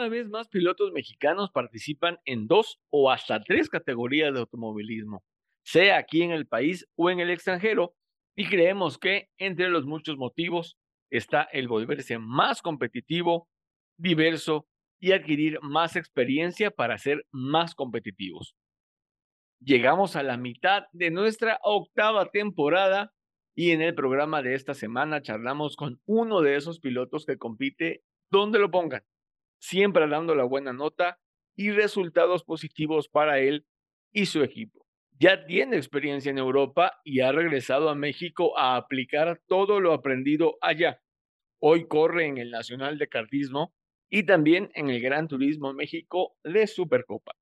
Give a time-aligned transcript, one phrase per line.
[0.00, 5.22] Cada vez más pilotos mexicanos participan en dos o hasta tres categorías de automovilismo,
[5.62, 7.94] sea aquí en el país o en el extranjero,
[8.34, 10.78] y creemos que entre los muchos motivos
[11.10, 13.46] está el volverse más competitivo,
[13.98, 14.66] diverso
[14.98, 18.54] y adquirir más experiencia para ser más competitivos.
[19.62, 23.12] Llegamos a la mitad de nuestra octava temporada
[23.54, 28.02] y en el programa de esta semana charlamos con uno de esos pilotos que compite
[28.30, 29.02] donde lo pongan
[29.60, 31.20] siempre dando la buena nota
[31.54, 33.66] y resultados positivos para él
[34.12, 34.86] y su equipo.
[35.18, 40.56] Ya tiene experiencia en Europa y ha regresado a México a aplicar todo lo aprendido
[40.62, 41.02] allá.
[41.60, 43.74] Hoy corre en el Nacional de Kartismo
[44.08, 47.32] y también en el Gran Turismo México de Supercopa.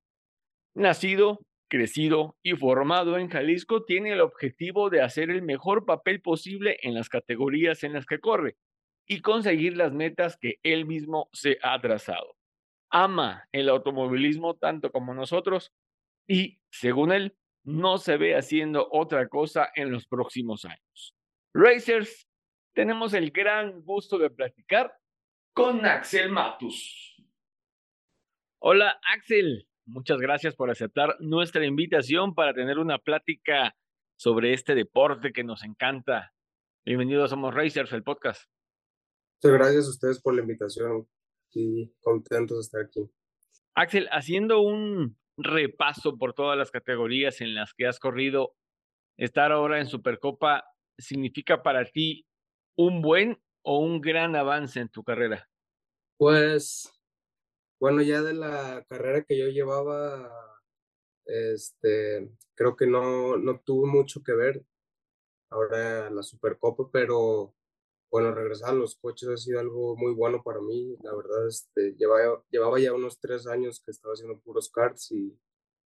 [0.74, 6.78] Nacido, crecido y formado en Jalisco, tiene el objetivo de hacer el mejor papel posible
[6.82, 8.56] en las categorías en las que corre
[9.08, 12.36] y conseguir las metas que él mismo se ha trazado.
[12.90, 15.72] Ama el automovilismo tanto como nosotros
[16.26, 21.16] y, según él, no se ve haciendo otra cosa en los próximos años.
[21.54, 22.28] Racers,
[22.74, 24.94] tenemos el gran gusto de platicar
[25.54, 27.16] con Axel Matus.
[28.60, 33.74] Hola Axel, muchas gracias por aceptar nuestra invitación para tener una plática
[34.16, 36.32] sobre este deporte que nos encanta.
[36.84, 38.48] Bienvenidos a Somos Racers, el podcast.
[39.42, 41.08] Muchas gracias a ustedes por la invitación
[41.52, 43.08] y contentos de estar aquí.
[43.74, 48.56] Axel, haciendo un repaso por todas las categorías en las que has corrido,
[49.16, 50.64] estar ahora en Supercopa
[50.98, 52.26] significa para ti
[52.76, 55.48] un buen o un gran avance en tu carrera?
[56.16, 56.92] Pues,
[57.80, 60.32] bueno, ya de la carrera que yo llevaba,
[61.26, 64.64] este, creo que no, no tuvo mucho que ver
[65.50, 67.54] ahora la Supercopa, pero
[68.10, 70.96] bueno, regresar a los coches ha sido algo muy bueno para mí.
[71.02, 75.38] La verdad, este, llevaba, llevaba ya unos tres años que estaba haciendo puros karts y,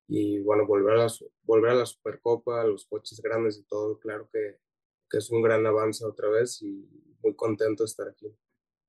[0.09, 1.13] y bueno, volver a, la,
[1.43, 4.59] volver a la Supercopa, a los coches grandes y todo, claro que,
[5.11, 6.89] que es un gran avance otra vez y
[7.23, 8.29] muy contento de estar aquí.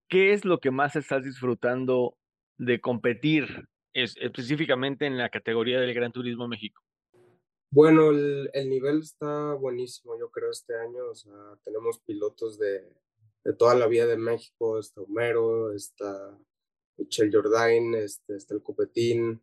[0.10, 2.18] ¿Qué es lo que más estás disfrutando
[2.58, 6.84] de competir es, específicamente en la categoría del Gran Turismo México?
[7.72, 11.10] Bueno, el, el, nivel está buenísimo, yo creo, este año.
[11.10, 11.34] O sea,
[11.64, 12.88] tenemos pilotos de,
[13.44, 16.38] de toda la vida de México, está Homero, está
[16.98, 19.42] Michel Jordain, este, está el Copetín.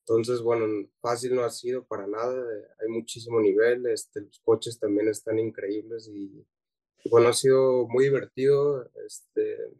[0.00, 2.44] Entonces, bueno, fácil no ha sido para nada,
[2.80, 6.46] hay muchísimo nivel, este, los coches también están increíbles y,
[7.10, 9.72] bueno, ha sido muy divertido, este,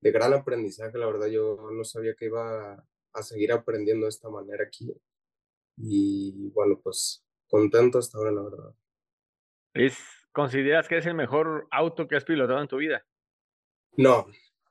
[0.00, 2.74] de gran aprendizaje, la verdad yo no sabía que iba
[3.12, 4.94] a, seguir aprendiendo de esta manera aquí
[5.76, 8.74] y bueno, pues contento hasta ahora, la verdad.
[9.74, 13.04] Es ¿Consideras que es el mejor auto que has pilotado en tu vida?
[13.96, 14.26] No,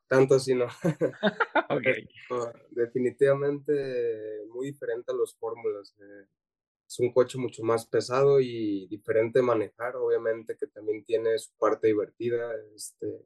[0.07, 0.66] tanto así no.
[1.69, 1.88] ok.
[2.72, 5.95] definitivamente muy diferente a los fórmulas.
[5.99, 6.25] Eh,
[6.88, 11.55] es un coche mucho más pesado y diferente de manejar, obviamente que también tiene su
[11.57, 12.51] parte divertida.
[12.75, 13.25] Este,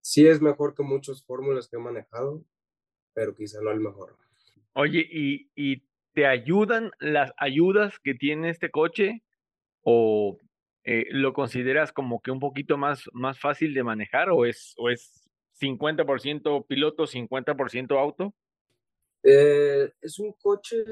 [0.00, 2.42] sí es mejor que muchos fórmulas que he manejado,
[3.12, 4.16] pero quizá no el mejor.
[4.72, 5.84] Oye, ¿y, ¿y
[6.14, 9.22] te ayudan las ayudas que tiene este coche?
[9.82, 10.38] ¿O
[10.84, 14.90] eh, ¿lo consideras como que un poquito más, más fácil de manejar o es, o
[14.90, 15.28] es
[15.60, 18.34] 50% piloto, 50% auto?
[19.22, 20.84] Eh, es un coche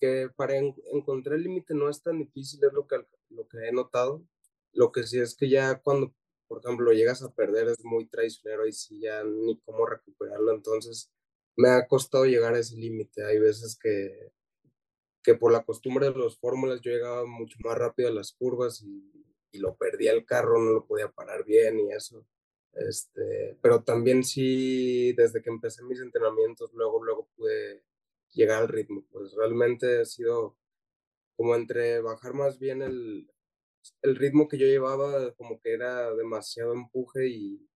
[0.00, 2.96] que para encontrar el límite no es tan difícil, es lo que,
[3.28, 4.24] lo que he notado.
[4.72, 6.14] Lo que sí es que ya cuando,
[6.48, 10.52] por ejemplo, lo llegas a perder es muy traicionero y sí ya ni cómo recuperarlo.
[10.54, 11.12] Entonces
[11.56, 13.24] me ha costado llegar a ese límite.
[13.24, 14.32] Hay veces que
[15.22, 18.82] que por la costumbre de las fórmulas yo llegaba mucho más rápido a las curvas
[18.82, 19.12] y,
[19.52, 22.26] y, lo perdía el carro, no lo podía parar bien y eso.
[22.74, 27.82] Este, pero también sí, desde que empecé mis entrenamientos, luego, luego pude
[28.32, 29.04] llegar al ritmo.
[29.10, 30.56] Pues realmente ha sido
[31.36, 33.30] como entre bajar más bien el,
[34.02, 37.68] el ritmo que yo llevaba, como que era demasiado empuje y,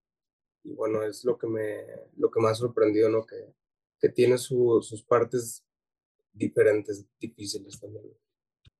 [0.64, 1.84] bueno, es lo que me,
[2.16, 3.26] lo que me ha ¿no?
[3.26, 3.54] Que,
[4.00, 5.64] que tiene su, sus partes
[6.36, 8.04] diferentes, difíciles también.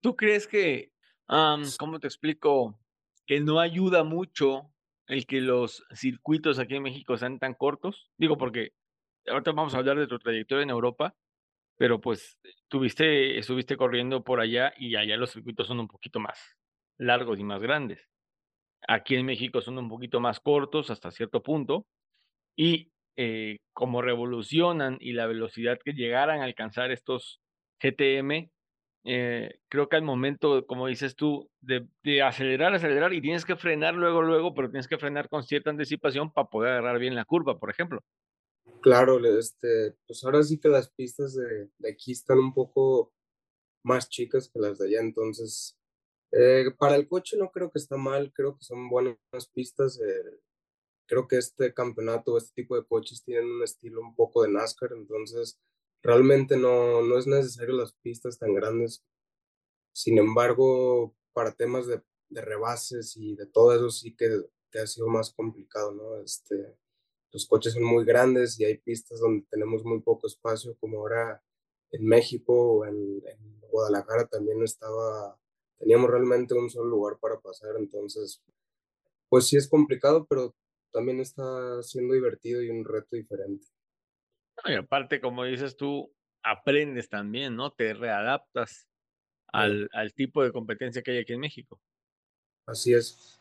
[0.00, 0.92] ¿Tú crees que,
[1.28, 2.78] um, cómo te explico,
[3.26, 4.72] que no ayuda mucho
[5.06, 8.10] el que los circuitos aquí en México sean tan cortos?
[8.16, 8.72] Digo, porque
[9.26, 11.14] ahorita vamos a hablar de tu trayectoria en Europa,
[11.76, 12.38] pero pues
[12.68, 16.38] tuviste, estuviste corriendo por allá y allá los circuitos son un poquito más
[16.98, 18.08] largos y más grandes.
[18.88, 21.86] Aquí en México son un poquito más cortos hasta cierto punto
[22.56, 27.40] y eh, como revolucionan y la velocidad que llegaran a alcanzar estos
[27.80, 28.50] GTM,
[29.04, 31.86] eh, creo que al momento, como dices tú, de,
[32.22, 36.32] acelerar, acelerar y tienes que frenar luego, luego, pero tienes que frenar con cierta anticipación
[36.32, 38.00] para poder agarrar bien la curva, por ejemplo.
[38.82, 43.12] Claro, este, pues ahora sí que las pistas de, de aquí están un poco
[43.84, 45.78] más chicas que las de allá, entonces
[46.32, 49.16] eh, para el coche no creo que está mal, creo que son buenas
[49.54, 50.00] pistas.
[50.00, 50.40] Eh,
[51.06, 54.92] creo que este campeonato, este tipo de coches tienen un estilo un poco de NASCAR,
[54.92, 55.58] entonces
[56.06, 59.04] realmente no, no es necesario las pistas tan grandes.
[59.92, 62.00] Sin embargo, para temas de,
[62.30, 66.20] rebases y de todo eso sí que, que, ha sido más complicado, ¿no?
[66.20, 66.76] Este,
[67.32, 71.42] los coches son muy grandes y hay pistas donde tenemos muy poco espacio, como ahora
[71.90, 75.38] en México o en, en Guadalajara también estaba,
[75.78, 78.42] teníamos realmente un solo lugar para pasar, entonces,
[79.28, 80.54] pues sí es complicado, pero
[80.92, 83.66] también está siendo divertido y un reto diferente.
[84.64, 86.12] Y aparte, como dices tú,
[86.42, 87.72] aprendes también, ¿no?
[87.72, 88.88] Te readaptas
[89.48, 91.80] al, al, tipo de competencia que hay aquí en México.
[92.66, 93.40] Así es.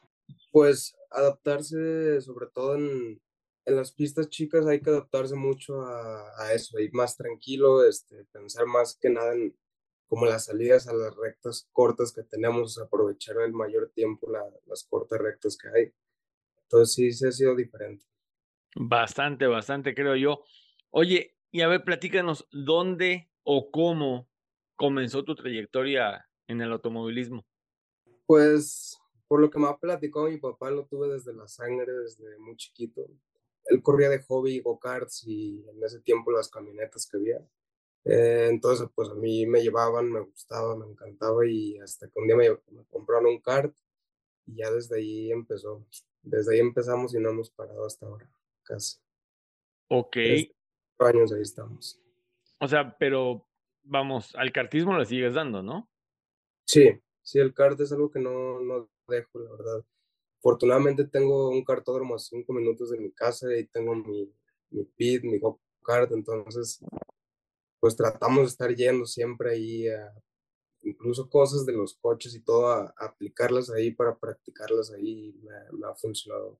[0.52, 3.22] Pues adaptarse, sobre todo en,
[3.66, 8.26] en las pistas chicas, hay que adaptarse mucho a, a, eso, ir más tranquilo, este,
[8.26, 9.56] pensar más que nada en
[10.08, 14.84] como las salidas a las rectas cortas que tenemos, aprovechar el mayor tiempo la, las
[14.84, 15.94] cortas rectas que hay.
[16.64, 18.06] Entonces sí, sí ha sido diferente.
[18.76, 20.44] Bastante, bastante, creo yo.
[20.97, 24.30] Oye, y a ver, platícanos, ¿dónde o cómo
[24.77, 27.45] comenzó tu trayectoria en el automovilismo?
[28.25, 28.97] Pues,
[29.27, 32.56] por lo que me ha platicado mi papá, lo tuve desde la sangre, desde muy
[32.56, 33.06] chiquito.
[33.65, 37.45] Él corría de hobby go-karts y en ese tiempo las camionetas que había.
[38.06, 42.27] Eh, entonces, pues a mí me llevaban, me gustaba, me encantaba y hasta que un
[42.27, 43.75] día me, me compraron un kart
[44.45, 45.86] y ya desde ahí empezó
[46.21, 48.30] desde ahí empezamos y no hemos parado hasta ahora,
[48.63, 48.97] casi.
[49.89, 50.18] Ok.
[51.00, 52.01] Años ahí estamos.
[52.59, 53.47] O sea, pero
[53.83, 55.89] vamos, al cartismo le sigues dando, ¿no?
[56.65, 56.89] Sí,
[57.21, 59.86] sí, el kart es algo que no, no dejo, la verdad.
[60.39, 64.31] Afortunadamente tengo un cartódromo a cinco minutos de mi casa y tengo mi,
[64.69, 66.80] mi pit, mi go-kart, entonces
[67.80, 70.13] pues tratamos de estar yendo siempre ahí a
[70.86, 75.77] incluso cosas de los coches y todo, a, a aplicarlas ahí para practicarlas ahí, me,
[75.77, 76.59] me, ha funcionado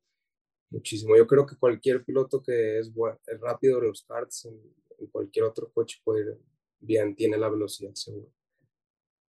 [0.70, 1.16] muchísimo.
[1.16, 2.92] Yo creo que cualquier piloto que es,
[3.28, 4.60] es rápido en los karts, en,
[5.00, 6.38] en, cualquier otro coche puede ir
[6.80, 8.32] bien, tiene la velocidad seguro.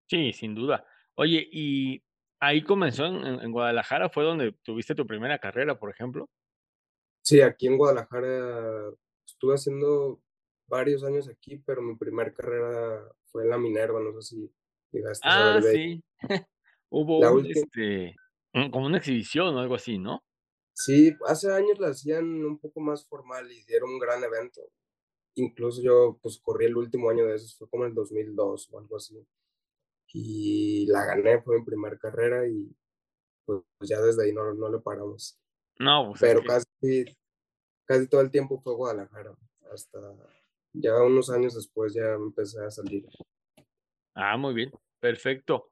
[0.06, 0.86] Sí, sin duda.
[1.14, 2.02] Oye, ¿y
[2.40, 4.08] ahí comenzó en, en Guadalajara?
[4.08, 6.28] ¿Fue donde tuviste tu primera carrera, por ejemplo?
[7.22, 8.90] Sí, aquí en Guadalajara
[9.26, 10.20] estuve haciendo
[10.68, 14.52] varios años aquí, pero mi primera carrera fue en la Minerva, no sé si
[14.92, 16.04] llegaste ah, a ver de sí.
[16.88, 18.16] Hubo La un, última- este,
[18.70, 20.22] como una exhibición o algo así, ¿no?
[20.78, 24.60] Sí, hace años la hacían un poco más formal y dieron un gran evento.
[25.34, 28.96] Incluso yo pues corrí el último año de esos, fue como el 2002 o algo
[28.96, 29.26] así.
[30.12, 32.70] Y la gané, fue mi primera carrera y
[33.46, 35.38] pues ya desde ahí no, no le paramos.
[35.78, 37.16] No, pues es Pero que- casi,
[37.86, 39.34] casi todo el tiempo fue Guadalajara.
[39.72, 39.98] Hasta
[40.74, 43.06] ya unos años después ya empecé a salir.
[44.14, 45.70] Ah, muy bien, perfecto.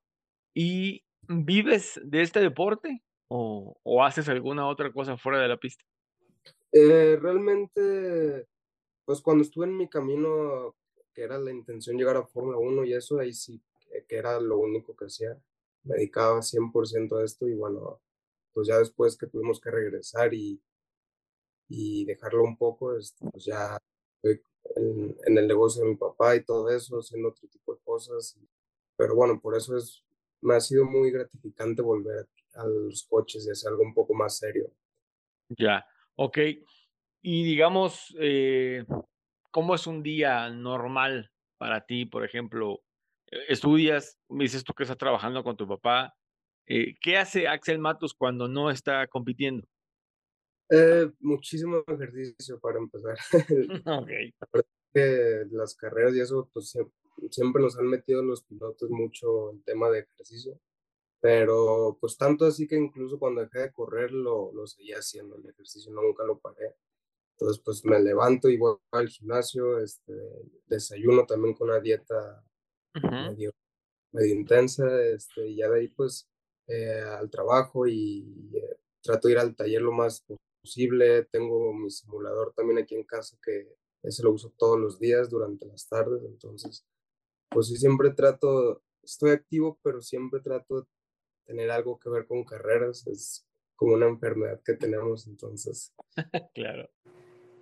[0.54, 3.02] ¿Y vives de este deporte
[3.36, 5.84] o, o haces alguna otra cosa fuera de la pista?
[6.70, 8.46] Eh, realmente,
[9.04, 10.76] pues cuando estuve en mi camino,
[11.12, 14.38] que era la intención llegar a Fórmula 1 y eso, ahí sí, que, que era
[14.38, 15.36] lo único que hacía.
[15.82, 18.00] Me dedicaba 100% a esto y bueno,
[18.52, 20.62] pues ya después que tuvimos que regresar y,
[21.68, 23.76] y dejarlo un poco, este, pues ya
[24.22, 28.38] en, en el negocio de mi papá y todo eso, haciendo otro tipo de cosas.
[28.96, 30.04] Pero bueno, por eso es,
[30.40, 34.38] me ha sido muy gratificante volver a, los coches y hacer algo un poco más
[34.38, 34.72] serio.
[35.48, 36.38] Ya, ok.
[37.22, 38.84] Y digamos, eh,
[39.50, 42.06] ¿cómo es un día normal para ti?
[42.06, 42.82] Por ejemplo,
[43.30, 46.14] eh, estudias, me dices tú que estás trabajando con tu papá.
[46.66, 49.66] eh, ¿Qué hace Axel Matos cuando no está compitiendo?
[50.70, 53.16] Eh, muchísimo ejercicio para empezar.
[53.86, 54.10] Ok.
[54.92, 56.90] que las carreras y eso, pues sie-
[57.30, 60.58] siempre nos han metido los pilotos mucho el tema de ejercicio,
[61.24, 65.46] pero pues tanto así que incluso cuando dejé de correr lo, lo seguía haciendo, el
[65.48, 66.76] ejercicio nunca lo paré.
[67.32, 70.12] Entonces pues me levanto y voy al gimnasio, este,
[70.66, 72.44] desayuno también con una dieta
[72.94, 73.10] Ujú.
[73.30, 73.52] medio,
[74.12, 76.28] medio intensa, este, y ya de ahí pues
[76.66, 80.26] eh, al trabajo y eh, trato de ir al taller lo más
[80.60, 81.24] posible.
[81.32, 85.64] Tengo mi simulador también aquí en casa que ese lo uso todos los días durante
[85.66, 86.84] las tardes, entonces,
[87.50, 90.86] pues sí, siempre trato, estoy activo, pero siempre trato de
[91.44, 93.46] tener algo que ver con carreras, es
[93.76, 95.94] como una enfermedad que tenemos, entonces.
[96.54, 96.88] claro.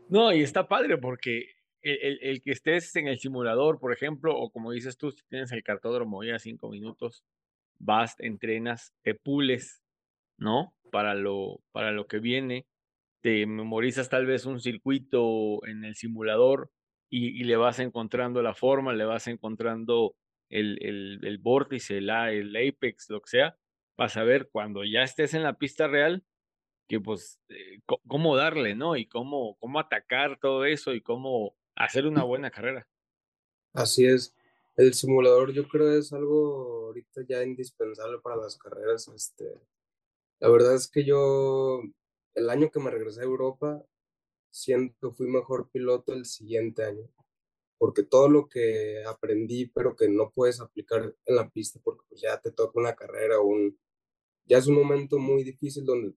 [0.09, 1.47] No, y está padre porque
[1.83, 5.53] el, el, que estés en el simulador, por ejemplo, o como dices tú, si tienes
[5.53, 7.25] el cartódromo ya cinco minutos,
[7.79, 9.83] vas, entrenas, te pules,
[10.39, 10.75] ¿no?
[10.91, 12.67] Para lo, para lo que viene,
[13.21, 16.71] te memorizas tal vez un circuito en el simulador
[17.09, 20.15] y, le vas encontrando la forma, le vas encontrando
[20.49, 23.57] el, el, el vórtice, el apex, lo que sea,
[24.03, 26.25] para saber cuando ya estés en la pista real,
[26.89, 27.79] que pues eh,
[28.09, 28.97] cómo darle, ¿no?
[28.97, 32.89] Y cómo, cómo atacar todo eso y cómo hacer una buena carrera.
[33.73, 34.35] Así es.
[34.77, 39.07] El simulador yo creo es algo ahorita ya indispensable para las carreras.
[39.07, 39.55] Este,
[40.41, 41.81] la verdad es que yo,
[42.35, 43.85] el año que me regresé a Europa,
[44.51, 47.09] siento que fui mejor piloto el siguiente año,
[47.79, 52.21] porque todo lo que aprendí, pero que no puedes aplicar en la pista, porque pues
[52.21, 53.79] ya te toca una carrera o un,
[54.47, 56.15] ya es un momento muy difícil donde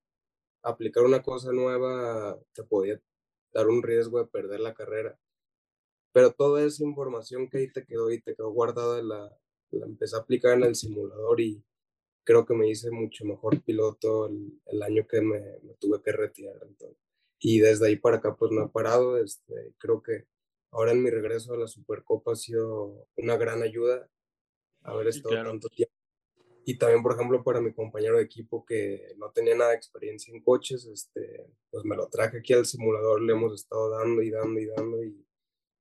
[0.63, 2.99] aplicar una cosa nueva te podía
[3.53, 5.17] dar un riesgo de perder la carrera.
[6.11, 9.37] Pero toda esa información que ahí te quedó y te quedó guardada, la,
[9.71, 11.63] la empecé a aplicar en el simulador y
[12.23, 15.41] creo que me hice mucho mejor piloto el, año que me,
[15.79, 16.57] tuve que retirar.
[16.61, 16.97] Entonces.
[17.39, 19.17] Y desde ahí para acá pues no he parado.
[19.17, 20.25] Este, creo que
[20.71, 24.09] ahora en mi regreso a la Supercopa ha sido una gran ayuda
[24.81, 25.93] haber estado tanto tiempo
[26.67, 30.33] y también, por ejemplo, para mi compañero de equipo que no tenía nada de experiencia
[30.33, 34.31] en coches, este, pues me lo traje aquí al simulador, le hemos estado dando y
[34.31, 35.25] dando y dando y,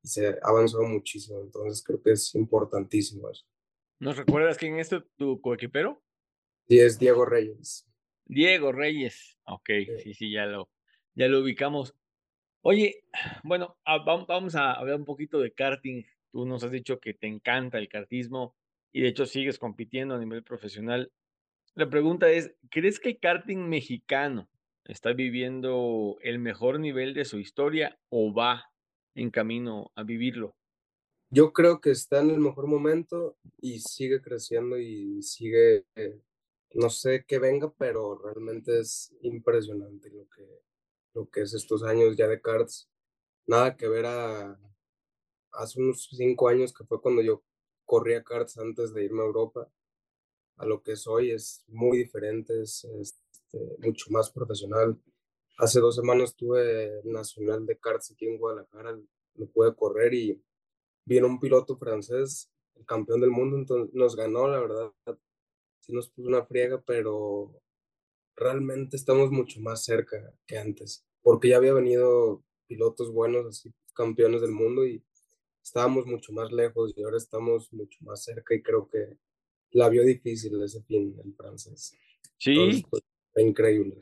[0.02, 1.40] se ha avanzado muchísimo.
[1.40, 3.46] Entonces creo que es importantísimo eso.
[3.98, 6.02] ¿Nos recuerdas quién es tu, coequipero?
[6.68, 7.88] Sí, es Diego Reyes.
[8.26, 9.38] Diego Reyes.
[9.44, 9.70] Ok,
[10.02, 10.68] sí, sí, ya, lo,
[11.14, 11.94] ya lo ubicamos.
[12.60, 13.06] Oye,
[13.42, 16.04] bueno, ah, vamos a hablar un poquito de karting.
[16.30, 18.54] Tú nos has dicho que te encanta el kartismo
[18.94, 21.12] y de hecho sigues compitiendo a nivel profesional.
[21.74, 24.48] La pregunta es, ¿crees que el karting mexicano
[24.84, 28.70] está viviendo el mejor nivel de su historia o va
[29.16, 30.56] en camino a vivirlo?
[31.28, 35.84] Yo creo que está en el mejor momento y sigue creciendo y sigue,
[36.74, 40.62] no sé qué venga, pero realmente es impresionante lo que,
[41.14, 42.88] lo que es estos años ya de karts.
[43.48, 44.56] Nada que ver a
[45.50, 47.42] hace unos cinco años que fue cuando yo
[47.84, 49.70] corría karts antes de irme a Europa.
[50.56, 55.00] A lo que soy es muy diferente, es, este, mucho más profesional.
[55.58, 58.98] Hace dos semanas tuve Nacional de Karts aquí en Guadalajara,
[59.34, 60.42] lo pude correr y
[61.04, 64.92] vino un piloto francés, el campeón del mundo, entonces nos ganó, la verdad.
[65.80, 67.52] Sí nos puso una friega, pero
[68.36, 74.40] realmente estamos mucho más cerca que antes, porque ya había venido pilotos buenos, así campeones
[74.40, 75.04] del mundo y
[75.64, 79.16] estábamos mucho más lejos y ahora estamos mucho más cerca y creo que
[79.70, 81.98] la vio difícil ese fin en francés.
[82.38, 82.84] Sí.
[82.88, 83.02] Pues,
[83.36, 83.96] increíble.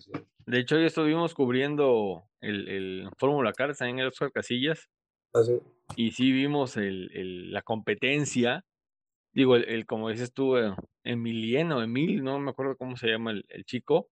[0.45, 4.90] De hecho, hoy estuvimos cubriendo el, el Fórmula Cars en el Oscar Casillas.
[5.33, 5.42] ¿Ah,
[5.97, 8.66] y sí vimos el, el, la competencia.
[9.33, 13.47] Digo, el, como dices tú, eh, Emiliano, Emil, no me acuerdo cómo se llama el,
[13.49, 14.11] el chico.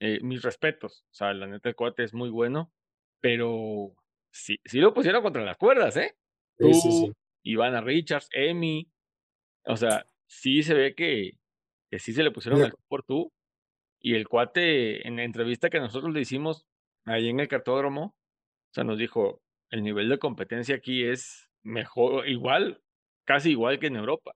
[0.00, 1.06] Eh, mis respetos.
[1.12, 2.70] O sea, la neta, el cuate es muy bueno.
[3.20, 3.94] Pero
[4.30, 6.14] sí, sí lo pusieron contra las cuerdas, ¿eh?
[6.58, 8.88] Tú, Ivana Richards, Emi,
[9.66, 11.32] o sea, sí se ve que,
[11.90, 13.32] que sí se le pusieron al por tú.
[14.00, 16.66] Y el cuate, en la entrevista que nosotros le hicimos
[17.06, 22.28] ahí en el cartódromo, o sea, nos dijo, el nivel de competencia aquí es mejor,
[22.28, 22.82] igual,
[23.24, 24.32] casi igual que en Europa.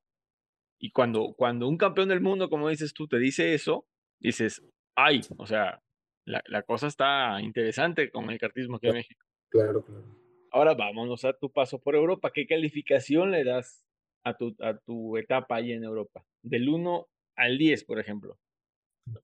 [0.81, 3.87] Y cuando, cuando un campeón del mundo, como dices tú, te dice eso,
[4.21, 4.63] dices,
[4.97, 5.83] ay, o sea,
[6.25, 9.25] la, la cosa está interesante con el cartismo aquí en México.
[9.51, 10.28] Claro, claro.
[10.51, 12.31] Ahora vámonos a tu paso por Europa.
[12.33, 13.85] ¿Qué calificación le das
[14.25, 16.25] a tu, a tu etapa ahí en Europa?
[16.43, 18.39] Del 1 al 10, por ejemplo.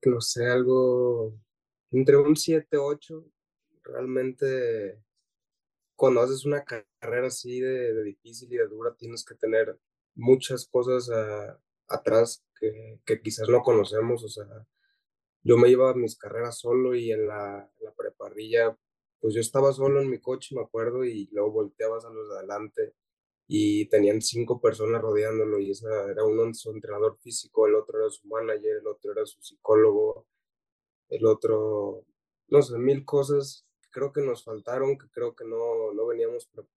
[0.05, 1.37] No sé, algo
[1.91, 3.25] entre un 7, 8.
[3.83, 5.05] Realmente
[5.95, 9.79] cuando haces una carrera así de, difícil y de dura, tienes que tener
[10.13, 11.09] muchas cosas
[11.87, 14.23] atrás que, quizás no conocemos.
[14.23, 14.45] O sea,
[15.43, 18.77] yo me iba a mis carreras solo y en la, la preparrilla
[19.25, 22.35] pues yo estaba solo en mi coche, me acuerdo, y luego volteabas a los de
[22.37, 22.93] adelante
[23.47, 28.09] y tenían cinco personas rodeándolo y esa era uno su entrenador físico, el otro era
[28.11, 30.27] su manager, el otro era su psicólogo,
[31.09, 32.05] el otro,
[32.49, 36.47] no sé, mil cosas que creo que nos faltaron, que creo que no, no veníamos,
[36.55, 36.67] o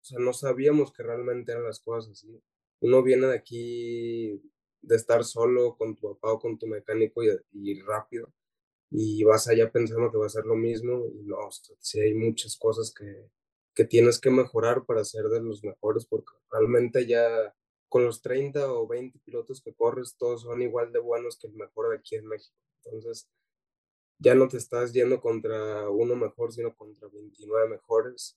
[0.00, 2.42] sea, no sabíamos que realmente eran las cosas así.
[2.80, 4.42] Uno viene de aquí
[4.80, 8.32] de estar solo con tu papá o con tu mecánico y, y rápido
[8.90, 11.36] y vas allá pensando que va a ser lo mismo y no,
[11.80, 13.28] sí hay muchas cosas que,
[13.74, 17.54] que tienes que mejorar para ser de los mejores, porque realmente ya
[17.88, 21.54] con los 30 o 20 pilotos que corres, todos son igual de buenos que el
[21.54, 22.56] mejor de aquí en México.
[22.84, 23.28] Entonces,
[24.18, 28.36] ya no te estás yendo contra uno mejor, sino contra 29 mejores.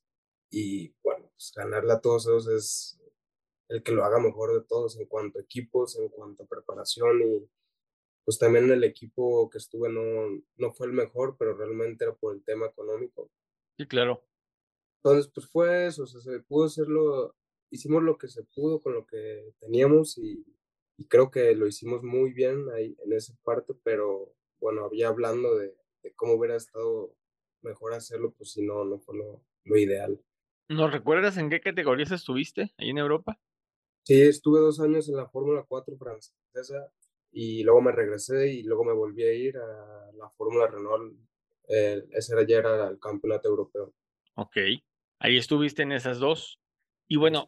[0.49, 2.99] Y bueno, pues ganarle a todos esos es
[3.69, 7.21] el que lo haga mejor de todos en cuanto a equipos, en cuanto a preparación
[7.21, 7.49] y
[8.25, 12.35] pues también el equipo que estuve no, no fue el mejor, pero realmente era por
[12.35, 13.31] el tema económico.
[13.77, 14.23] Sí, claro.
[15.03, 17.35] Entonces, pues fue eso, o sea, se pudo hacerlo,
[17.71, 20.45] hicimos lo que se pudo con lo que teníamos y,
[20.97, 25.55] y creo que lo hicimos muy bien ahí en esa parte, pero bueno, había hablando
[25.57, 27.15] de, de cómo hubiera estado
[27.63, 30.23] mejor hacerlo, pues si no, no fue lo, lo ideal.
[30.69, 33.39] ¿Nos recuerdas en qué categorías estuviste ahí en Europa?
[34.03, 36.91] Sí, estuve dos años en la Fórmula 4 francesa
[37.31, 41.17] y luego me regresé y luego me volví a ir a la Fórmula Renault.
[41.67, 43.93] Eh, ese era ya era el campeonato europeo.
[44.35, 44.57] Ok,
[45.19, 46.59] ahí estuviste en esas dos.
[47.07, 47.47] Y bueno,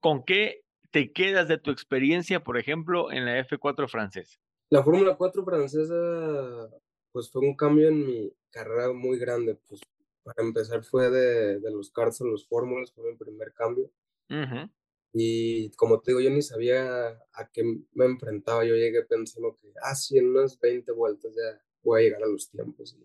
[0.00, 4.38] ¿con qué te quedas de tu experiencia, por ejemplo, en la F4 francesa?
[4.70, 6.68] La Fórmula 4 francesa,
[7.12, 9.58] pues fue un cambio en mi carrera muy grande.
[9.68, 9.80] Pues
[10.22, 13.90] para empezar fue de, de los karts a los fórmulas, fue mi primer cambio.
[14.30, 14.70] Ujú.
[15.12, 18.64] Y como te digo, yo ni sabía a qué me enfrentaba.
[18.64, 22.26] Yo llegué pensando que, ah, sí, en unas 20 vueltas ya voy a llegar a
[22.26, 22.96] los tiempos.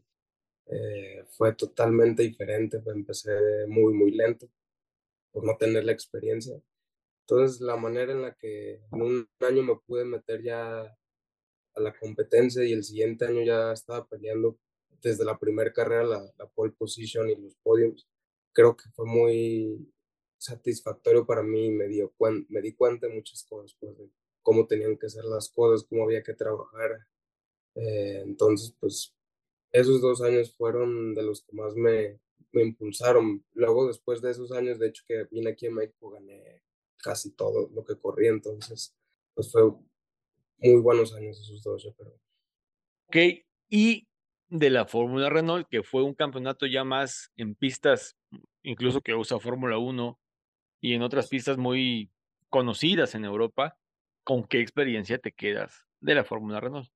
[0.67, 2.81] Eh, fue totalmente diferente.
[2.85, 3.31] Empecé
[3.67, 4.49] muy, muy lento
[5.31, 6.61] por no tener la experiencia.
[7.21, 11.93] Entonces, la manera en la que en un año me pude meter ya a la
[11.97, 14.57] competencia y el siguiente año ya estaba peleando
[15.01, 18.07] desde la primera carrera la, la pole position y los podiums,
[18.53, 19.87] creo que fue muy
[20.37, 21.69] satisfactorio para mí.
[21.69, 22.13] Me, dio
[22.49, 24.09] me di cuenta de muchas cosas, pues, de
[24.41, 27.07] cómo tenían que ser las cosas, cómo había que trabajar.
[27.75, 29.15] Eh, entonces, pues,
[29.71, 32.19] esos dos años fueron de los que más me,
[32.51, 33.45] me impulsaron.
[33.53, 36.63] Luego, después de esos años, de hecho, que vine aquí a México, gané
[36.97, 38.27] casi todo lo que corrí.
[38.27, 38.95] Entonces,
[39.33, 39.71] pues, fue
[40.59, 42.19] muy buenos años esos dos, yo creo.
[43.07, 44.07] Ok, y
[44.49, 48.17] de la Fórmula Renault, que fue un campeonato ya más en pistas,
[48.63, 50.19] incluso que usa Fórmula 1
[50.81, 52.11] y en otras pistas muy
[52.49, 53.77] conocidas en Europa,
[54.23, 56.89] ¿con qué experiencia te quedas de la Fórmula Renault?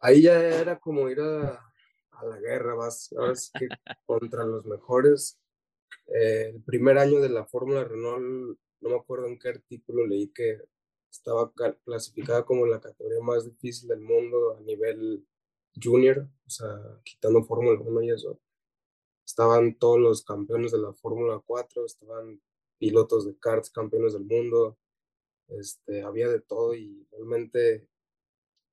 [0.00, 1.54] Ahí ya era como ir a,
[2.12, 3.68] a la guerra, vas, ahora sí que
[4.06, 5.40] contra los mejores.
[6.06, 10.28] Eh, el primer año de la Fórmula Renault, no me acuerdo en qué artículo leí
[10.32, 10.58] que
[11.10, 15.26] estaba ca- clasificada como la categoría más difícil del mundo a nivel
[15.82, 16.68] junior, o sea,
[17.04, 18.40] quitando Fórmula 1 y eso.
[19.26, 22.40] Estaban todos los campeones de la Fórmula 4, estaban
[22.78, 24.78] pilotos de karts, campeones del mundo,
[25.48, 27.88] este, había de todo y realmente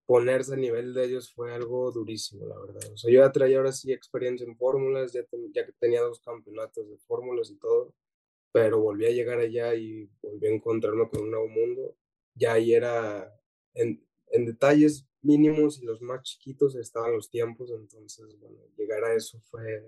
[0.05, 2.81] ponerse a nivel de ellos fue algo durísimo, la verdad.
[2.95, 7.49] Yo ya traía ahora sí experiencia en fórmulas, ya, que tenía dos campeonatos de fórmulas
[7.49, 7.93] y todo,
[8.51, 11.95] pero volví a llegar allá y volví a encontrarme con un nuevo mundo.
[12.35, 13.33] Ya ahí era
[13.73, 18.37] en, detalles mínimos y los más chiquitos estaban los tiempos, entonces,
[18.77, 19.83] llegar a eso fue,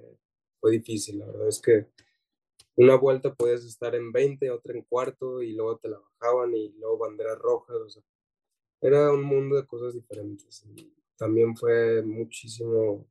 [0.59, 1.19] fue difícil.
[1.19, 1.87] La verdad es que
[2.77, 6.69] una vuelta podías estar en 20, otra en cuarto y luego te la bajaban y
[6.77, 8.03] luego banderas rojas, o sea,
[8.81, 13.09] era un mundo de cosas diferentes y también fue muchísimo,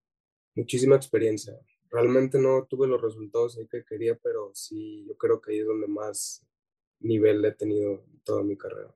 [0.54, 1.58] muchísima experiencia.
[1.90, 5.66] Realmente no tuve los resultados ahí que quería, pero sí, yo creo que ahí es
[5.66, 6.46] donde más
[7.00, 8.94] nivel he tenido en toda mi carrera.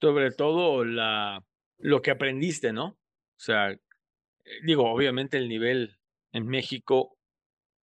[0.00, 1.42] Sobre todo la,
[1.78, 2.88] lo que aprendiste, ¿no?
[2.88, 3.80] O sea, eh,
[4.64, 5.96] digo, obviamente el nivel
[6.32, 7.13] en México,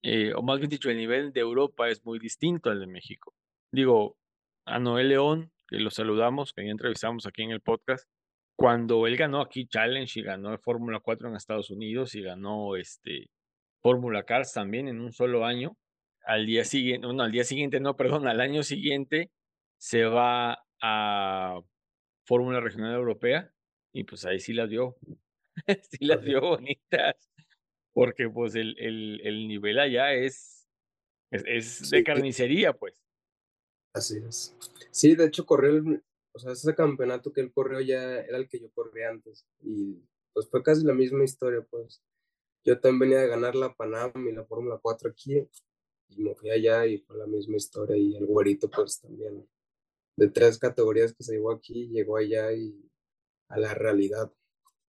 [0.03, 3.35] eh, o más bien dicho, el nivel de Europa es muy distinto al de México.
[3.73, 4.17] Digo,
[4.65, 8.09] a Noel León, que lo saludamos, que ya entrevistamos aquí en el podcast,
[8.57, 13.31] cuando él ganó aquí Challenge y ganó Fórmula 4 en Estados Unidos y ganó este
[13.81, 15.77] Fórmula Cars también en un solo año,
[16.25, 19.31] al día siguiente, no, al día siguiente, no, perdón, al año siguiente
[19.79, 21.61] se va a
[22.27, 23.51] Fórmula Regional Europea
[23.93, 24.97] y pues ahí sí las dio,
[25.91, 27.30] sí las dio bonitas,
[27.93, 30.69] porque pues el, el, el nivel allá es,
[31.31, 32.05] es, es de Sí.
[32.05, 33.03] carnicería, pues.
[33.93, 34.57] Así es.
[34.91, 38.49] Sí, de hecho corrió el, o sea, ese campeonato que él corrió ya era el
[38.49, 39.97] que yo corrí antes y
[40.33, 42.03] pues fue casi la misma historia, pues.
[42.65, 45.39] Yo también venía de ganar la Panam y la Fórmula 4 aquí
[46.11, 49.49] y me fui allá y fue la misma historia y el güerito pues también
[50.17, 52.91] de tres categorías que se llevó aquí llegó allá y
[53.49, 54.33] a la realidad.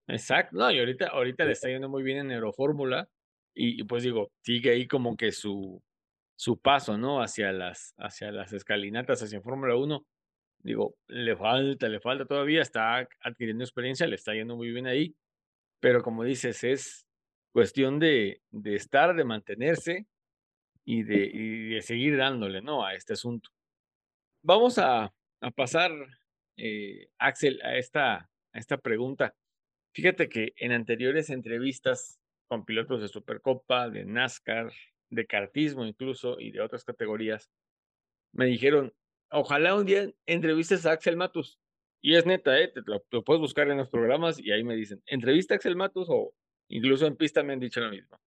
[0.08, 3.08] Exacto, no, y ahorita, ahorita le está yendo muy bien en Eurofórmula
[3.54, 5.82] y, y, pues digo, sigue ahí como que su,
[6.36, 7.22] su paso, ¿no?
[7.22, 10.04] Hacia las, hacia las escalinatas, hacia Fórmula 1.
[10.58, 15.14] Digo, le falta, le falta todavía, está adquiriendo experiencia, le está yendo muy bien ahí,
[15.80, 17.06] pero como dices, es
[17.52, 20.06] cuestión de, de estar, de mantenerse
[20.84, 22.84] y de, seguir dándole, ¿no?
[22.84, 23.50] A este asunto.
[24.42, 25.12] Vamos a,
[25.54, 25.92] pasar,
[26.56, 29.34] eh, Axel, a esta, a esta pregunta.
[29.94, 34.72] Fíjate que en anteriores entrevistas con pilotos de Supercopa, de NASCAR,
[35.10, 37.50] de kartismo incluso y de otras categorías,
[38.32, 38.94] me dijeron,
[39.30, 41.58] ojalá un día entrevistes a Axel Matus.
[42.00, 42.68] Y es neta, ¿eh?
[42.68, 46.08] Te lo, puedes buscar en los programas y ahí me dicen, entrevista a Axel Matus
[46.10, 46.34] o
[46.68, 48.18] incluso en pista me han dicho lo mismo.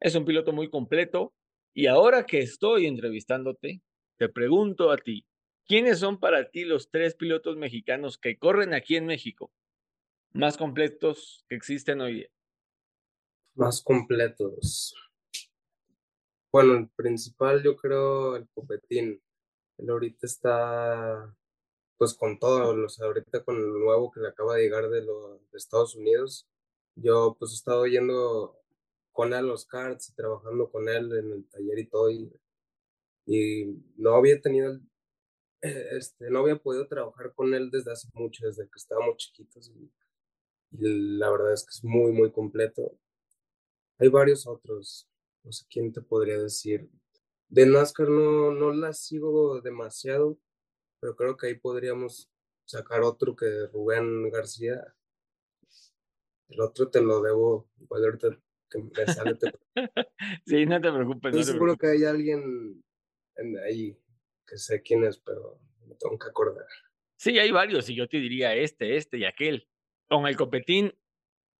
[0.00, 1.32] Es un piloto muy completo
[1.72, 3.80] y ahora que estoy entrevistándote,
[4.18, 5.24] te pregunto a ti,
[5.66, 9.50] ¿quiénes son para ti los tres pilotos mexicanos que corren aquí en México
[10.34, 12.28] más completos que existen hoy?
[13.54, 14.94] Más completos.
[16.52, 19.22] Bueno, el principal yo creo el Copetín.
[19.78, 21.34] Él ahorita está
[21.96, 25.40] pues con todo, sea, ahorita con lo nuevo que le acaba de llegar de, los
[25.52, 26.48] Estados Unidos.
[26.96, 28.56] Yo pues he estado yendo
[29.12, 32.10] con él los karts y trabajando con él en el taller y todo.
[32.10, 32.32] Y,
[33.96, 34.78] no había tenido,
[35.62, 39.70] este, no había podido trabajar con él desde hace mucho, desde que estábamos chiquitos.
[39.70, 39.90] Y,
[40.70, 42.98] y la verdad es que es muy, muy completo.
[43.98, 45.08] Hay varios otros,
[45.42, 46.88] no sé quién te podría decir.
[47.48, 50.38] De NASCAR no, no la sigo demasiado,
[51.00, 52.30] pero creo que ahí podríamos
[52.64, 54.94] sacar otro que Rubén García.
[56.48, 59.38] El otro te lo debo, igual ahorita que me sale.
[60.46, 61.34] sí, no te preocupes.
[61.34, 62.82] Estoy seguro que hay alguien
[63.64, 63.98] ahí
[64.46, 66.66] que sé quién es, pero me tengo que acordar.
[67.16, 69.68] Sí, hay varios, y yo te diría este, este y aquel.
[70.08, 70.92] Con el copetín,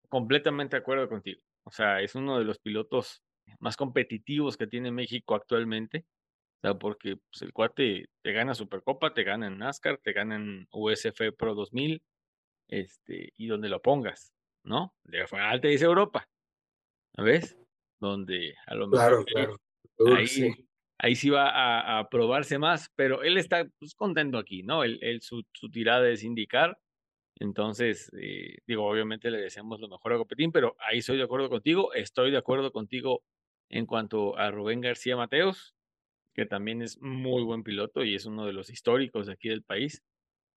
[0.09, 1.41] completamente de acuerdo contigo.
[1.65, 3.23] O sea, es uno de los pilotos
[3.59, 6.05] más competitivos que tiene México actualmente.
[6.63, 10.37] O sea, porque pues, el cuate te gana Supercopa, te gana en NASCAR, te gana
[10.37, 12.03] en USF Pro 2000,
[12.69, 14.33] este, y donde lo pongas,
[14.65, 14.95] ¿no?
[15.05, 16.29] De alta dice Europa,
[17.17, 17.57] ¿ves?
[18.01, 19.57] Donde a lo mejor claro,
[20.17, 20.69] ahí, sí.
[20.99, 24.85] ahí sí va a, probarse más, pero él está pues, contento aquí, ¿no?
[24.85, 26.79] Él, él su, su tirada es indicar
[27.37, 31.49] entonces, eh, digo, obviamente le deseamos lo mejor a Copetín, pero ahí estoy de acuerdo
[31.49, 31.93] contigo.
[31.95, 33.23] Estoy de acuerdo contigo
[33.69, 35.75] en cuanto a Rubén García Mateos,
[36.35, 40.03] que también es muy buen piloto y es uno de los históricos aquí del país.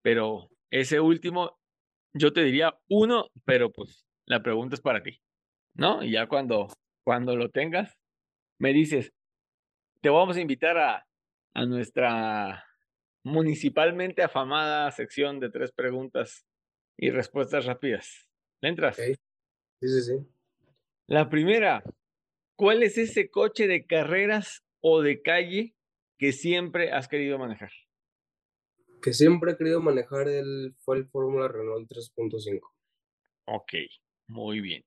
[0.04, 1.60] Pero ese último,
[2.14, 5.20] yo te diría uno, pero pues la pregunta es para ti,
[5.74, 6.04] ¿no?
[6.04, 6.68] Y ya cuando,
[7.04, 7.98] cuando lo tengas,
[8.60, 9.14] me dices,
[10.02, 11.08] te vamos a invitar a,
[11.54, 12.66] a nuestra
[13.24, 16.47] municipalmente afamada sección de tres preguntas
[16.98, 18.28] y respuestas rápidas.
[18.62, 18.96] ¿Le entras?
[18.96, 19.14] Sí,
[19.82, 20.28] sí, sí.
[21.08, 21.84] La primera,
[22.56, 25.76] ¿cuál es ese coche de carreras o de calle
[26.18, 27.72] que siempre has querido manejar?
[29.02, 32.74] Que siempre he querido manejar el, fue el Fórmula Renault 3.5.
[33.46, 33.74] Ok,
[34.28, 34.84] muy bien.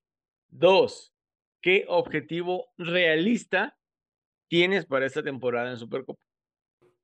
[0.49, 1.13] Dos,
[1.61, 3.79] ¿qué objetivo realista
[4.49, 6.21] tienes para esta temporada en Supercopa?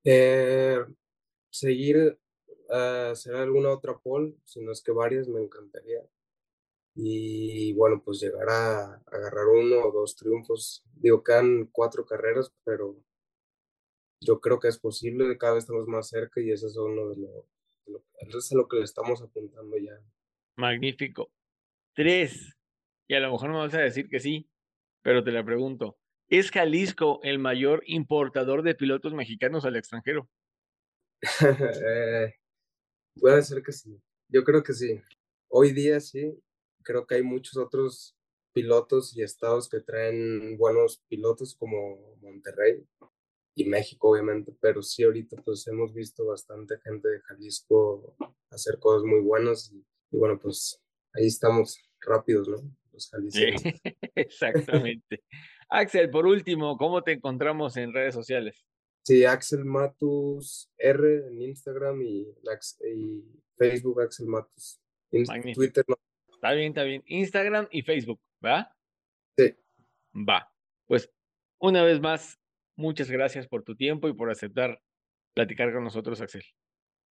[0.04, 0.78] Eh,
[1.50, 2.20] seguir
[2.70, 6.02] hacer alguna otra pole, si no es que varias, me encantaría.
[6.96, 10.84] Y bueno, pues llegar a, agarrar uno o dos triunfos.
[10.94, 12.98] Digo, quedan cuatro carreras, pero
[14.22, 17.18] yo creo que es posible, cada vez estamos más cerca y eso es uno de
[17.18, 17.48] lo,
[18.20, 20.02] eso es lo que le estamos apuntando ya.
[20.56, 21.32] Magnífico.
[21.94, 22.58] Tres,
[23.08, 24.50] y a lo mejor me vas a decir que sí,
[25.02, 25.98] pero te la pregunto,
[26.30, 30.30] ¿es Jalisco el mayor importador de pilotos mexicanos al extranjero?
[31.42, 32.34] eh,
[33.20, 34.00] Puede ser que sí.
[34.30, 35.02] Yo creo que sí.
[35.50, 36.38] Hoy día sí.
[36.84, 38.16] Creo que hay muchos otros
[38.54, 42.84] pilotos y estados que traen buenos pilotos como Monterrey
[43.56, 44.56] y México, obviamente.
[44.62, 48.16] Pero sí, ahorita pues hemos visto bastante gente de Jalisco
[48.50, 49.72] hacer cosas muy buenas.
[49.72, 49.86] Y,
[50.18, 50.82] bueno, pues
[51.14, 52.58] ahí estamos rápidos, ¿no?
[52.92, 53.62] Los jaliscienses.
[53.84, 55.24] Sí, exactamente.
[55.70, 58.66] Axel, por último, ¿cómo te encontramos en redes sociales?
[59.08, 62.28] Sí, Axel Matus R en Instagram y,
[63.58, 64.82] Facebook Axel Matus.
[65.54, 65.98] Twitter no.
[66.28, 67.02] Está bien, está bien.
[67.06, 68.76] Instagram y Facebook, ¿va?
[69.38, 69.56] Sí.
[70.14, 70.52] Va.
[70.88, 71.10] Pues
[71.58, 72.38] una vez más,
[72.76, 74.82] muchas gracias por tu tiempo y por aceptar
[75.34, 76.44] platicar con nosotros, Axel.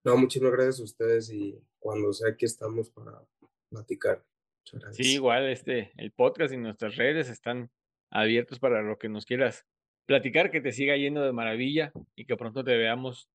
[0.04, 3.26] No, muchísimas gracias a ustedes y cuando sea aquí estamos para
[3.70, 4.22] platicar.
[4.66, 5.06] Muchas gracias.
[5.06, 7.70] Sí, igual este, el podcast y nuestras redes están
[8.10, 9.66] abiertos para lo que nos quieras
[10.06, 13.28] platicar, que te siga yendo de maravilla y que pronto te veamos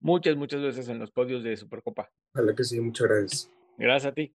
[0.00, 2.10] muchas, muchas veces en los podios de Supercopa.
[2.34, 3.52] Ojalá que sí, muchas gracias.
[3.78, 4.34] Gracias a ti.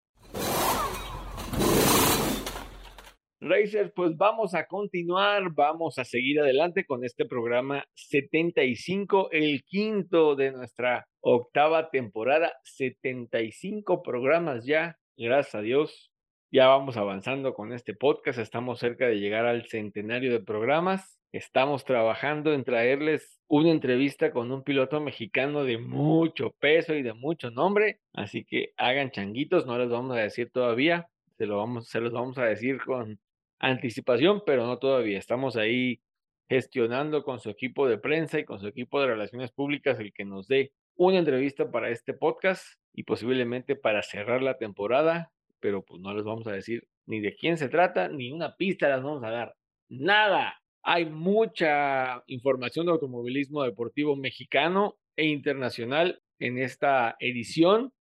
[3.44, 10.36] Racers, pues vamos a continuar, vamos a seguir adelante con este programa 75, el quinto
[10.36, 16.12] de nuestra octava temporada, 75 programas ya, gracias a Dios.
[16.52, 21.86] Ya vamos avanzando con este podcast, estamos cerca de llegar al centenario de programas Estamos
[21.86, 27.52] trabajando en traerles una entrevista con un piloto mexicano de mucho peso y de mucho
[27.52, 32.02] nombre, así que hagan changuitos, no les vamos a decir todavía, se, lo vamos, se
[32.02, 33.18] los vamos a decir con
[33.60, 35.20] anticipación, pero no todavía.
[35.20, 36.02] Estamos ahí
[36.50, 40.26] gestionando con su equipo de prensa y con su equipo de relaciones públicas el que
[40.26, 46.02] nos dé una entrevista para este podcast y posiblemente para cerrar la temporada, pero pues
[46.02, 49.24] no les vamos a decir ni de quién se trata, ni una pista les vamos
[49.24, 49.56] a dar.
[49.88, 50.61] Nada.
[50.84, 57.94] Hay mucha información de automovilismo deportivo mexicano e internacional en esta edición,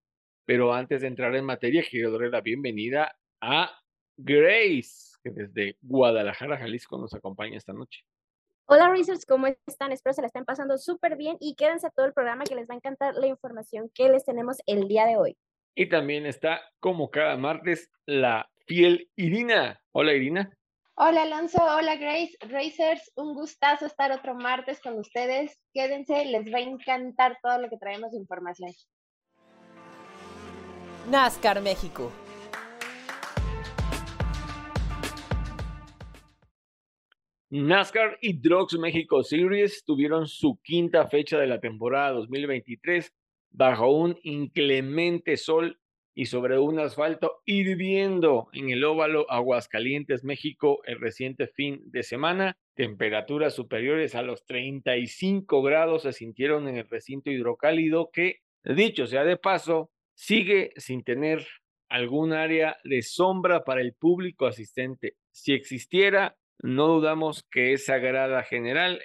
[0.47, 3.71] pero antes de entrar en materia, quiero darle la bienvenida a
[4.17, 8.03] Grace, que desde Guadalajara, Jalisco, nos acompaña esta noche.
[8.65, 9.93] Hola Racers, ¿cómo están?
[9.93, 12.75] Espero se la estén pasando súper bien y quédense todo el programa que les va
[12.75, 15.37] a encantar la información que les tenemos el día de hoy.
[15.75, 19.83] Y también está, como cada martes, la fiel Irina.
[19.93, 20.57] Hola Irina.
[21.03, 25.59] Hola Alonso, hola Grace, Racers, un gustazo estar otro martes con ustedes.
[25.73, 28.71] Quédense, les va a encantar todo lo que traemos de información.
[31.09, 32.13] NASCAR México.
[37.49, 43.11] NASCAR y Drugs México Series tuvieron su quinta fecha de la temporada 2023
[43.53, 45.81] bajo un inclemente sol
[46.15, 52.57] y sobre un asfalto hirviendo en el óvalo Aguascalientes, México, el reciente fin de semana.
[52.75, 59.25] Temperaturas superiores a los 35 grados se sintieron en el recinto hidrocálido que, dicho sea
[59.25, 61.47] de paso, sigue sin tener
[61.89, 65.15] algún área de sombra para el público asistente.
[65.33, 69.01] Si existiera, no dudamos que esa grada general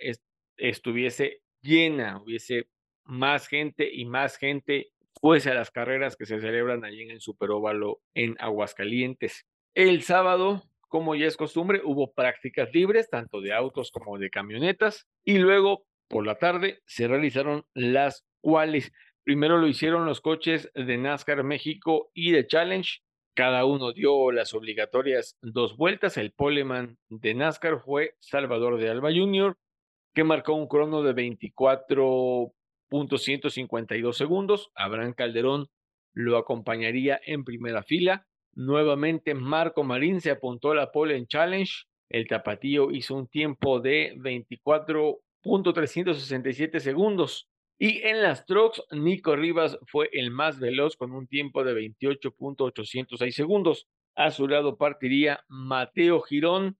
[0.58, 2.68] estuviese llena, hubiese
[3.06, 4.90] más gente y más gente
[5.22, 9.46] fuese a las carreras que se celebran allí en el Superóvalo en Aguascalientes.
[9.74, 15.08] El sábado, como ya es costumbre, hubo prácticas libres, tanto de autos como de camionetas,
[15.24, 18.92] y luego por la tarde se realizaron las cuales.
[19.24, 23.00] Primero lo hicieron los coches de NASCAR México y de Challenge.
[23.34, 26.18] Cada uno dio las obligatorias dos vueltas.
[26.18, 29.58] El poleman de NASCAR fue Salvador de Alba Jr.,
[30.14, 32.54] que marcó un crono de 24
[32.96, 34.72] .152 segundos.
[34.76, 35.68] Abraham Calderón
[36.14, 38.26] lo acompañaría en primera fila.
[38.54, 41.70] Nuevamente Marco Marín se apuntó a la pole en Challenge.
[42.10, 47.50] El tapatío hizo un tiempo de 24.367 segundos.
[47.78, 53.32] Y en las trucks, Nico Rivas fue el más veloz con un tiempo de 28.806
[53.32, 53.88] segundos.
[54.16, 56.78] A su lado partiría Mateo Girón,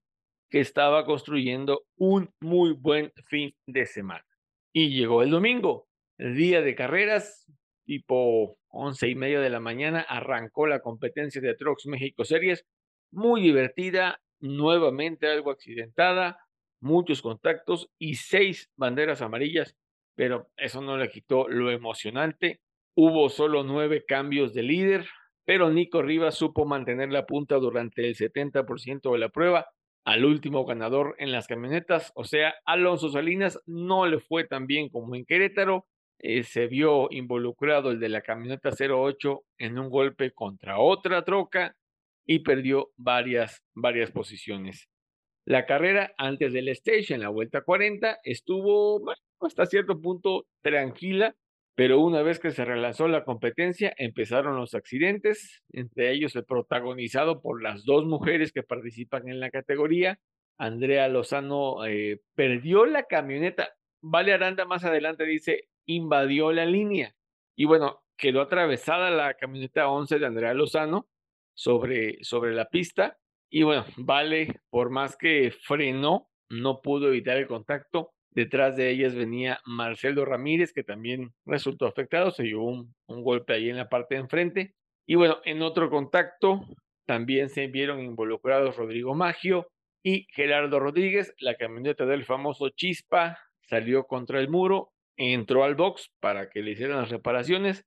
[0.48, 4.24] que estaba construyendo un muy buen fin de semana.
[4.72, 5.85] Y llegó el domingo
[6.18, 7.46] día de carreras,
[7.84, 12.66] tipo once y media de la mañana, arrancó la competencia de Trucks México Series,
[13.10, 16.38] muy divertida, nuevamente algo accidentada,
[16.80, 19.76] muchos contactos y seis banderas amarillas,
[20.14, 22.60] pero eso no le quitó lo emocionante.
[22.94, 25.06] Hubo solo nueve cambios de líder,
[25.44, 29.66] pero Nico Rivas supo mantener la punta durante el 70% de la prueba.
[30.04, 34.88] Al último ganador en las camionetas, o sea, Alonso Salinas, no le fue tan bien
[34.88, 35.86] como en Querétaro,
[36.18, 41.76] eh, se vio involucrado el de la camioneta 08 en un golpe contra otra troca
[42.26, 44.88] y perdió varias, varias posiciones.
[45.44, 49.00] La carrera antes del stage, en la vuelta 40, estuvo
[49.40, 51.36] hasta cierto punto tranquila,
[51.76, 57.42] pero una vez que se relanzó la competencia, empezaron los accidentes, entre ellos el protagonizado
[57.42, 60.18] por las dos mujeres que participan en la categoría.
[60.58, 63.68] Andrea Lozano eh, perdió la camioneta.
[64.00, 67.14] Vale Aranda más adelante dice, invadió la línea.
[67.56, 71.08] Y bueno, quedó atravesada la camioneta 11 de Andrea Lozano
[71.54, 73.18] sobre, sobre la pista.
[73.50, 78.12] Y bueno, Vale, por más que frenó, no pudo evitar el contacto.
[78.30, 83.54] Detrás de ellas venía Marcelo Ramírez, que también resultó afectado, se llevó un, un golpe
[83.54, 84.74] ahí en la parte de enfrente.
[85.06, 86.66] Y bueno, en otro contacto
[87.06, 89.68] también se vieron involucrados Rodrigo Maggio
[90.02, 91.32] y Gerardo Rodríguez.
[91.38, 96.72] La camioneta del famoso Chispa salió contra el muro entró al box para que le
[96.72, 97.84] hicieran las reparaciones,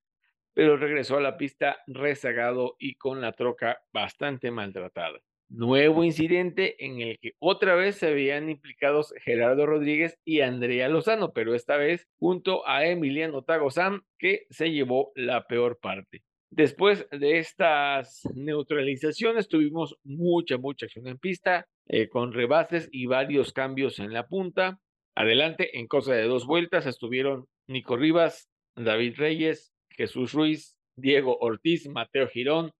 [0.54, 5.20] pero regresó a la pista rezagado y con la troca bastante maltratada.
[5.50, 11.34] Nuevo incidente en el que otra vez se habían implicados Gerardo Rodríguez y Andrea Lozano,
[11.34, 16.24] pero esta vez junto a Emiliano Tagozán, que se llevó la peor parte.
[16.52, 23.54] Después de estas neutralizaciones tuvimos mucha, mucha acción en pista, eh, con rebases y varios
[23.54, 24.80] cambios en la punta.
[25.16, 31.88] Adelante, en cosa de dos vueltas, estuvieron Nico Rivas, David Reyes, Jesús Ruiz, Diego Ortiz,
[31.88, 32.72] Mateo Girón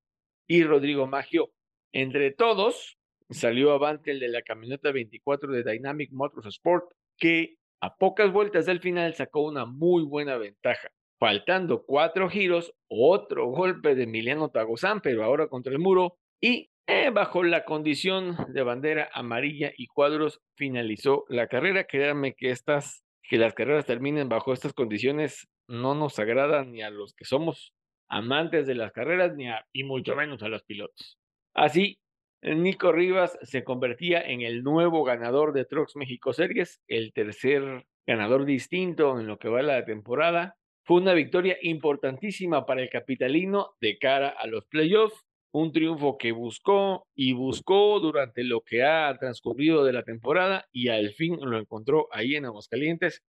[0.48, 1.52] y Rodrigo Maggio.
[1.92, 2.98] Entre todos,
[3.30, 8.66] salió avante el de la camioneta 24 de Dynamic Motors Sport, que a pocas vueltas
[8.66, 10.90] del final sacó una muy buena ventaja.
[11.20, 17.12] Faltando cuatro giros, otro golpe de Emiliano Tagozán, pero ahora contra el muro, y eh,
[17.12, 21.84] bajo la condición de bandera amarilla y cuadros finalizó la carrera.
[21.84, 26.90] Créanme que estas, que las carreras terminen bajo estas condiciones no nos agradan ni a
[26.90, 27.74] los que somos
[28.10, 31.20] amantes de las carreras, ni a, y mucho menos a los pilotos.
[31.54, 32.00] Así,
[32.42, 38.46] Nico Rivas se convertía en el nuevo ganador de Trucks México Series, el tercer ganador
[38.46, 40.56] distinto en lo que va la temporada.
[40.86, 46.32] Fue una victoria importantísima para el capitalino de cara a los playoffs un triunfo que
[46.32, 51.58] buscó y buscó durante lo que ha transcurrido de la temporada y al fin lo
[51.58, 53.24] encontró ahí en Aguascalientes.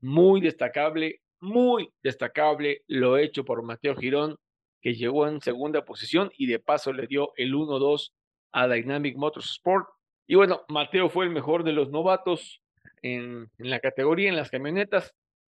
[0.00, 4.36] Muy destacable, muy destacable lo hecho por Mateo Girón,
[4.80, 8.12] que llegó en segunda posición y de paso le dio el 1-2
[8.52, 9.86] a Dynamic Motorsport.
[10.26, 12.60] Y bueno, Mateo fue el mejor de los novatos
[13.00, 15.14] en, en la categoría, en las camionetas.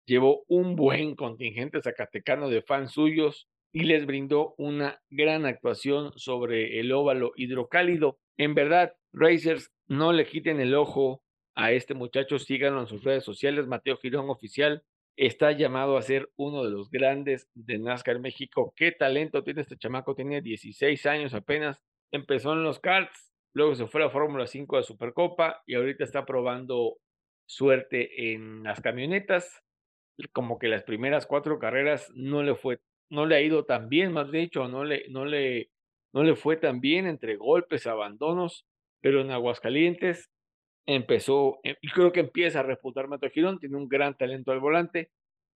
[0.06, 6.78] Llevó un buen contingente zacatecano de fans suyos, y les brindó una gran actuación sobre
[6.78, 8.18] el óvalo hidrocálido.
[8.36, 11.22] En verdad, Racers, no le quiten el ojo
[11.54, 13.66] a este muchacho, síganlo en sus redes sociales.
[13.66, 14.82] Mateo Girón Oficial
[15.16, 18.72] está llamado a ser uno de los grandes de NASCAR México.
[18.76, 20.14] ¿Qué talento tiene este chamaco?
[20.14, 21.80] Tiene 16 años apenas.
[22.10, 26.04] Empezó en los karts, luego se fue a la Fórmula 5 de Supercopa y ahorita
[26.04, 26.98] está probando
[27.46, 29.62] suerte en las camionetas.
[30.32, 34.12] Como que las primeras cuatro carreras no le fue no le ha ido tan bien,
[34.12, 35.70] más de hecho, no le, no le,
[36.12, 38.66] no le fue tan bien entre golpes, abandonos,
[39.00, 40.30] pero en Aguascalientes
[40.86, 44.60] empezó, eh, y creo que empieza a reputar Mato Girón, tiene un gran talento al
[44.60, 45.10] volante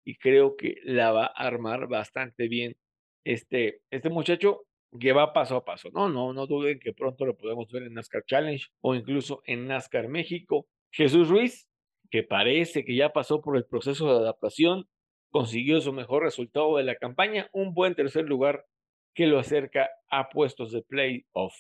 [0.05, 2.75] y creo que la va a armar bastante bien
[3.23, 4.61] este, este muchacho
[4.99, 5.89] que va paso a paso.
[5.93, 9.67] No, no, no duden que pronto lo podemos ver en NASCAR Challenge o incluso en
[9.67, 10.67] NASCAR México.
[10.91, 11.67] Jesús Ruiz,
[12.11, 14.87] que parece que ya pasó por el proceso de adaptación,
[15.35, 18.65] consiguió su mejor resultado de la campaña, un buen tercer lugar
[19.13, 21.53] que lo acerca a puestos de playoff.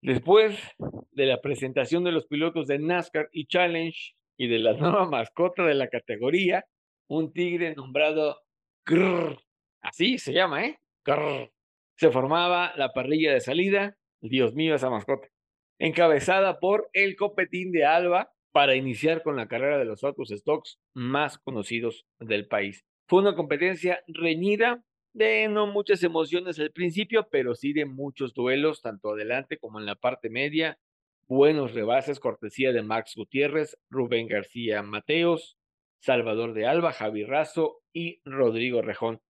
[0.00, 0.58] Después
[1.10, 5.66] de la presentación de los pilotos de NASCAR y Challenge y de la nueva mascota
[5.66, 6.64] de la categoría,
[7.06, 8.40] un tigre nombrado
[8.86, 9.42] Grrr,
[9.82, 10.78] así se llama, ¿eh?
[11.04, 11.52] Grrr,
[11.98, 15.28] se formaba la parrilla de salida, Dios mío, esa mascota,
[15.78, 20.80] encabezada por el copetín de Alba, para iniciar con la carrera de los autos stocks
[20.94, 22.86] más conocidos del país.
[23.06, 28.80] Fue una competencia reñida, de no muchas emociones al principio, pero sí de muchos duelos,
[28.80, 30.78] tanto adelante como en la parte media.
[31.28, 35.58] Buenos rebases, cortesía de Max Gutiérrez, Rubén García Mateos,
[36.00, 39.20] Salvador de Alba, Javi Razo y Rodrigo Rejón.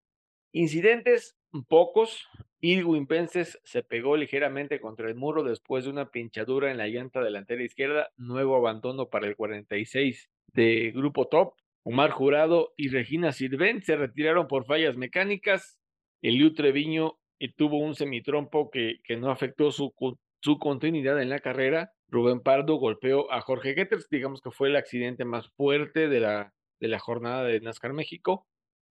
[0.53, 1.37] Incidentes
[1.67, 2.29] pocos.
[2.73, 7.23] Irwin Pences se pegó ligeramente contra el muro después de una pinchadura en la llanta
[7.23, 8.11] delantera izquierda.
[8.17, 11.55] Nuevo abandono para el 46 de Grupo Top.
[11.85, 15.79] Omar Jurado y Regina Sirven se retiraron por fallas mecánicas.
[16.23, 19.95] Eliu Treviño eh, tuvo un semitrompo que, que no afectó su,
[20.41, 21.93] su continuidad en la carrera.
[22.09, 26.53] Rubén Pardo golpeó a Jorge Getters, digamos que fue el accidente más fuerte de la,
[26.81, 28.47] de la jornada de NASCAR México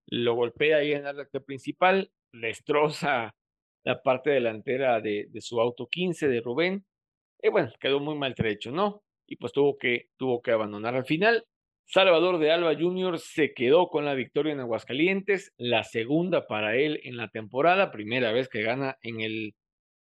[0.08, 3.36] lo golpea ahí en el recta principal, destroza
[3.86, 6.86] la parte delantera de, su auto 15 de Rubén,
[7.42, 9.04] y bueno, quedó muy maltrecho, ¿no?
[9.28, 11.46] Y pues tuvo que, tuvo que abandonar al final.
[11.86, 13.20] Salvador de Alba Jr.
[13.20, 18.32] se quedó con la victoria en Aguascalientes, la segunda para él en la temporada, primera
[18.32, 19.54] vez que gana en el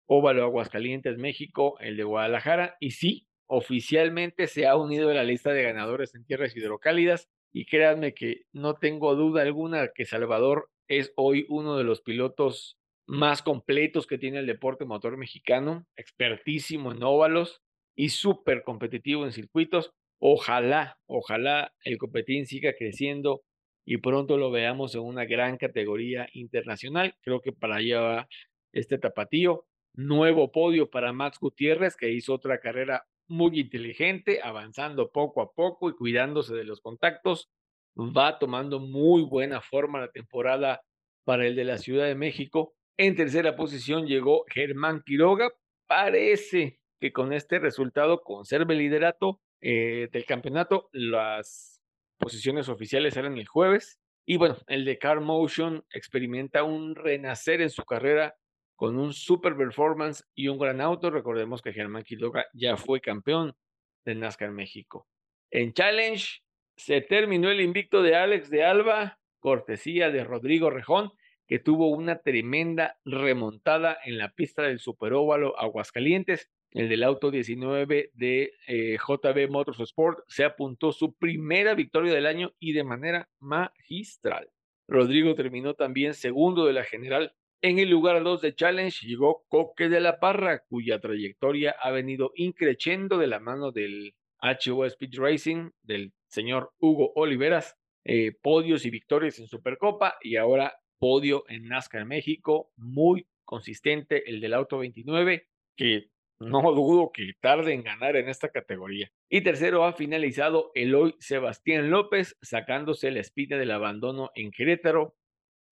[0.07, 5.53] Óvalo Aguascalientes, México, el de Guadalajara, y sí, oficialmente se ha unido a la lista
[5.53, 11.13] de ganadores en tierras hidrocálidas, y créanme que no tengo duda alguna que Salvador es
[11.17, 17.03] hoy uno de los pilotos más completos que tiene el deporte motor mexicano, expertísimo en
[17.03, 17.61] óvalos
[17.95, 19.93] y súper competitivo en circuitos.
[20.19, 23.43] Ojalá, ojalá el competín siga creciendo
[23.85, 27.15] y pronto lo veamos en una gran categoría internacional.
[27.23, 28.29] Creo que para allá va
[28.73, 29.67] este tapatío.
[29.95, 35.91] Nuevo podio para Max Gutiérrez, que hizo otra carrera muy inteligente, avanzando poco a poco
[35.91, 37.51] y cuidándose de los contactos.
[37.99, 40.83] Va tomando muy buena forma la temporada
[41.25, 42.75] para el de la Ciudad de México.
[42.97, 45.51] En tercera posición llegó Germán Quiroga.
[45.87, 50.89] Parece que con este resultado conserve el liderato eh, del campeonato.
[50.93, 51.83] Las
[52.19, 53.99] posiciones oficiales eran el jueves.
[54.25, 58.37] Y bueno, el de Car Motion experimenta un renacer en su carrera
[58.77, 61.11] con un super performance y un gran auto.
[61.11, 63.57] Recordemos que Germán Quiroga ya fue campeón
[64.05, 65.09] de NASCAR México.
[65.51, 66.43] En Challenge
[66.77, 71.13] se terminó el invicto de Alex de Alba, cortesía de Rodrigo Rejón,
[71.47, 76.51] que tuvo una tremenda remontada en la pista del Superóvalo Aguascalientes.
[76.71, 82.55] el del auto 19 de eh, JB Motorsport, se apuntó su primera victoria del año
[82.59, 84.49] y de manera magistral.
[84.89, 87.35] Rodrigo terminó también segundo de la general.
[87.61, 92.33] En el lugar 2 de Challenge llegó Coque de la Parra, cuya trayectoria ha venido
[92.35, 98.91] increciendo de la mano del HO Speed Racing, del señor Hugo Oliveras, eh, podios y
[98.91, 105.49] victorias en Supercopa y ahora podio en NASCAR México, muy consistente el del Auto 29,
[105.77, 106.07] que
[106.39, 109.11] no dudo que tarde en ganar en esta categoría.
[109.29, 115.17] Y tercero ha finalizado Eloy Sebastián López, sacándose la espina del abandono en Querétaro.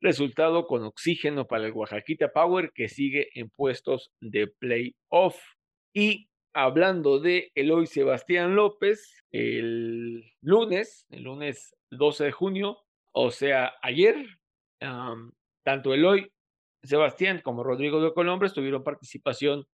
[0.01, 5.41] Resultado con oxígeno para el Oaxaquita Power, que sigue en puestos de playoff.
[5.95, 12.79] Y hablando de Eloy Sebastián López, el lunes, el lunes 12 de junio,
[13.13, 14.40] o sea, ayer,
[15.63, 16.31] tanto Eloy
[16.83, 19.67] Sebastián como Rodrigo de Colombres tuvieron participación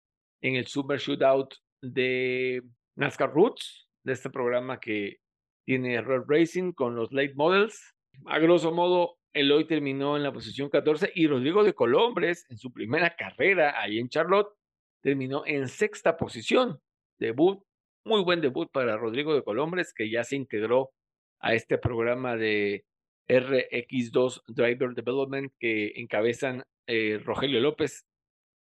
[0.41, 2.63] en el Super Shootout de
[2.95, 5.17] NASCAR Roots, de este programa que
[5.65, 7.95] tiene Red Racing con los late models.
[8.25, 12.71] A grosso modo, Eloy terminó en la posición 14 y Rodrigo de Colombres, en su
[12.71, 14.53] primera carrera ahí en Charlotte,
[15.01, 16.79] terminó en sexta posición.
[17.19, 17.63] Debut,
[18.05, 20.91] muy buen debut para Rodrigo de Colombres, que ya se integró
[21.39, 22.85] a este programa de
[23.27, 28.05] RX2 Driver Development que encabezan eh, Rogelio López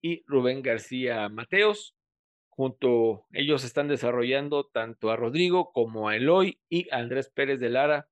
[0.02, 1.94] y Rubén García Mateos.
[2.48, 7.70] Junto ellos están desarrollando tanto a Rodrigo como a Eloy y a Andrés Pérez de
[7.70, 8.08] Lara,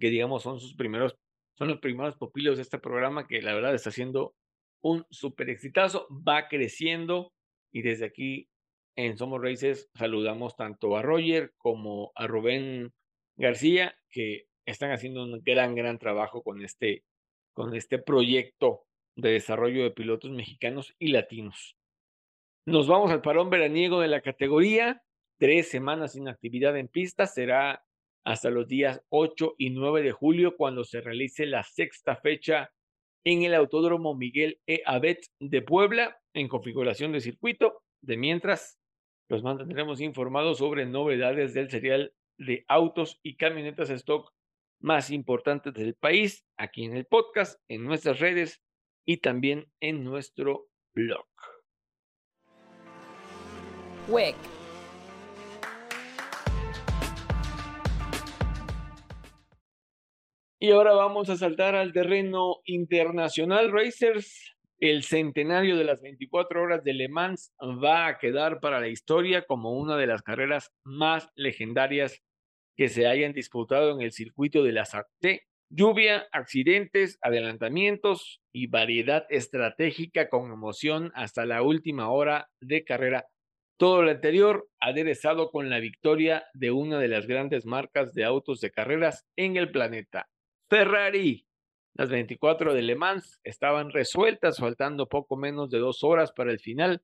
[0.00, 1.16] que digamos son sus primeros,
[1.56, 4.34] son los primeros pupilos de este programa que la verdad está haciendo
[4.82, 7.32] un súper exitazo, va creciendo
[7.72, 8.48] y desde aquí
[8.96, 12.92] en Somos Races saludamos tanto a Roger como a Rubén
[13.36, 17.04] García que están haciendo un gran, gran trabajo con este,
[17.52, 18.84] con este proyecto
[19.16, 21.76] de desarrollo de pilotos mexicanos y latinos.
[22.66, 25.02] Nos vamos al parón veraniego de la categoría.
[25.38, 27.26] Tres semanas sin actividad en pista.
[27.26, 27.84] Será
[28.24, 32.72] hasta los días 8 y 9 de julio cuando se realice la sexta fecha
[33.24, 34.82] en el Autódromo Miguel E.
[34.86, 37.82] Abet de Puebla en configuración de circuito.
[38.02, 38.78] De mientras,
[39.28, 44.32] los mantendremos informados sobre novedades del serial de autos y camionetas stock
[44.84, 48.60] más importantes del país aquí en el podcast, en nuestras redes
[49.06, 51.26] y también en nuestro blog.
[60.60, 63.72] Y ahora vamos a saltar al terreno internacional.
[63.72, 68.88] Racers, el centenario de las 24 horas de Le Mans va a quedar para la
[68.88, 72.22] historia como una de las carreras más legendarias
[72.76, 75.42] que se hayan disputado en el circuito de la SACT
[75.76, 83.26] Lluvia, accidentes, adelantamientos y variedad estratégica con emoción hasta la última hora de carrera.
[83.76, 88.60] Todo lo anterior aderezado con la victoria de una de las grandes marcas de autos
[88.60, 90.28] de carreras en el planeta,
[90.70, 91.48] Ferrari.
[91.94, 96.60] Las 24 de Le Mans estaban resueltas, faltando poco menos de dos horas para el
[96.60, 97.02] final.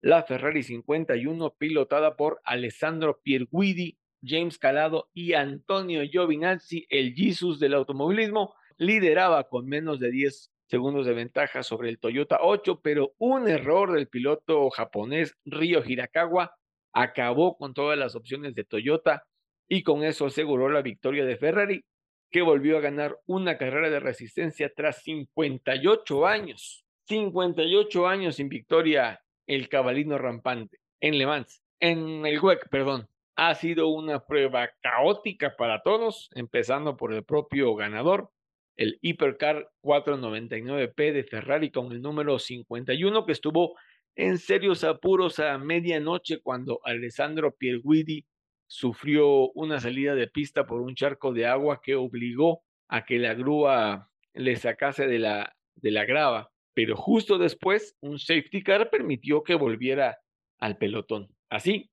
[0.00, 7.74] La Ferrari 51, pilotada por Alessandro Pierguidi, James Calado y Antonio Giovinazzi, el Jesus del
[7.74, 13.48] automovilismo, lideraba con menos de 10 segundos de ventaja sobre el Toyota 8, pero un
[13.48, 16.54] error del piloto japonés Ryo Hirakawa
[16.92, 19.24] acabó con todas las opciones de Toyota
[19.68, 21.84] y con eso aseguró la victoria de Ferrari,
[22.30, 26.84] que volvió a ganar una carrera de resistencia tras 58 años.
[27.06, 33.08] 58 años sin victoria el cabalino rampante en Le Mans, en el WEC, perdón.
[33.36, 38.30] Ha sido una prueba caótica para todos, empezando por el propio ganador,
[38.76, 43.76] el Hypercar 499P de Ferrari con el número 51, que estuvo
[44.16, 48.26] en serios apuros a medianoche cuando Alessandro Pierguidi
[48.66, 53.34] sufrió una salida de pista por un charco de agua que obligó a que la
[53.34, 56.50] grúa le sacase de la, de la grava.
[56.74, 60.18] Pero justo después, un safety car permitió que volviera
[60.58, 61.28] al pelotón.
[61.50, 61.90] Así,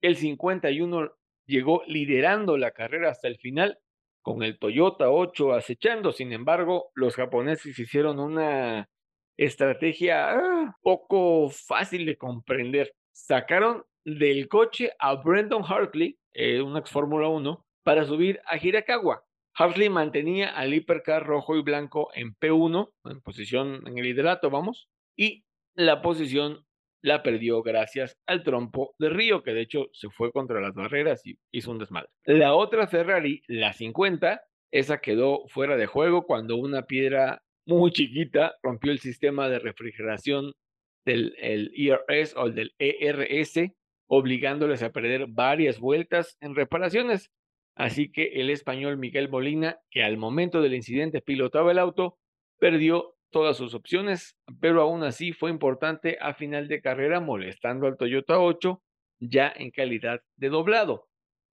[0.00, 1.12] el 51
[1.46, 3.78] llegó liderando la carrera hasta el final
[4.22, 6.12] con el Toyota 8 acechando.
[6.12, 8.88] Sin embargo, los japoneses hicieron una
[9.36, 12.92] estrategia ah, poco fácil de comprender.
[13.12, 19.24] Sacaron del coche a Brendan Hartley, eh, un ex Fórmula 1, para subir a Hirakawa.
[19.54, 24.88] Hartley mantenía al hipercar rojo y blanco en P1, en posición en el liderato, vamos,
[25.16, 25.44] y
[25.74, 26.64] la posición
[27.02, 31.24] la perdió gracias al trompo de Río, que de hecho se fue contra las barreras
[31.26, 32.08] y hizo un desmadre.
[32.24, 34.40] La otra Ferrari, la 50,
[34.70, 40.52] esa quedó fuera de juego cuando una piedra muy chiquita rompió el sistema de refrigeración
[41.04, 43.72] del ERS o del ERS
[44.08, 47.30] obligándoles a perder varias vueltas en reparaciones.
[47.76, 52.18] Así que el español Miguel Molina, que al momento del incidente pilotaba el auto,
[52.58, 57.96] perdió todas sus opciones, pero aún así fue importante a final de carrera molestando al
[57.96, 58.82] Toyota 8
[59.20, 61.08] ya en calidad de doblado.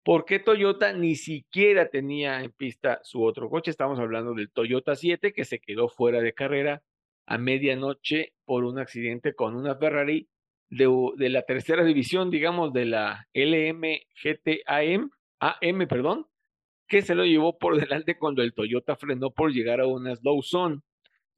[0.05, 3.71] Porque Toyota ni siquiera tenía en pista su otro coche.
[3.71, 6.83] Estamos hablando del Toyota 7 que se quedó fuera de carrera
[7.27, 10.29] a medianoche por un accidente con una Ferrari
[10.71, 16.27] de, la tercera división, digamos, de la LMGTAM, AM, perdón,
[16.89, 20.43] que se lo llevó por delante cuando el Toyota frenó por llegar a una slow
[20.43, 20.81] zone.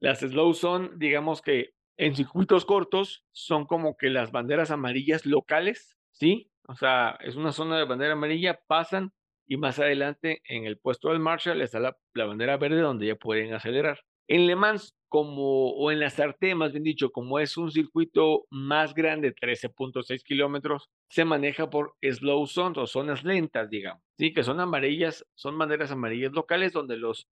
[0.04, 5.96] Las slow zone, digamos que en circuitos cortos, son como que las banderas amarillas locales,
[6.10, 6.50] ¿sí?
[6.68, 9.14] O sea, es una zona de bandera amarilla, pasan
[9.46, 13.16] y más adelante en el puesto del Marshall está la, la bandera verde donde ya
[13.16, 14.00] pueden acelerar.
[14.28, 18.48] En Le Mans, como, o en la Sarté, más bien dicho, como es un circuito
[18.50, 24.02] más grande, 13.6 kilómetros, se maneja por slow zones o zonas lentas, digamos.
[24.18, 27.28] Sí, que son amarillas, son banderas amarillas locales donde los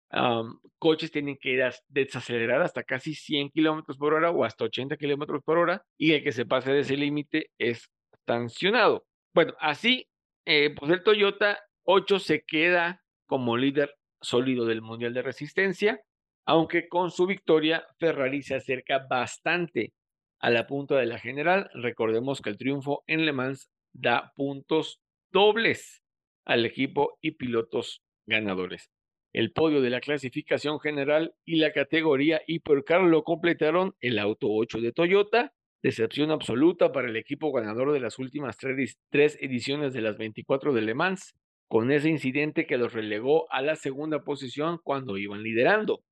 [0.79, 4.97] coches tienen que ir a desacelerar hasta casi 100 kilómetros por hora o hasta 80
[4.97, 7.91] kilómetros por hora y el que se pase de ese límite es
[8.29, 9.07] sancionado.
[9.35, 10.07] Bueno, así,
[10.47, 16.01] eh, pues el Toyota 8 se queda como líder sólido del Mundial de Resistencia
[16.45, 19.93] aunque con su victoria Ferrari se acerca bastante
[20.41, 21.71] a la punta de la general.
[21.75, 26.03] Recordemos que el triunfo en Le Mans da puntos dobles
[26.45, 28.91] al equipo y pilotos ganadores.
[29.33, 34.81] El podio de la clasificación general y la categoría Hipercar lo completaron el auto 8
[34.81, 40.03] de Toyota, decepción absoluta para el equipo ganador de las últimas tres, tres ediciones de
[40.03, 41.35] las 24 de Le Mans,
[41.67, 46.03] con ese incidente que los relegó a la segunda posición cuando iban liderando.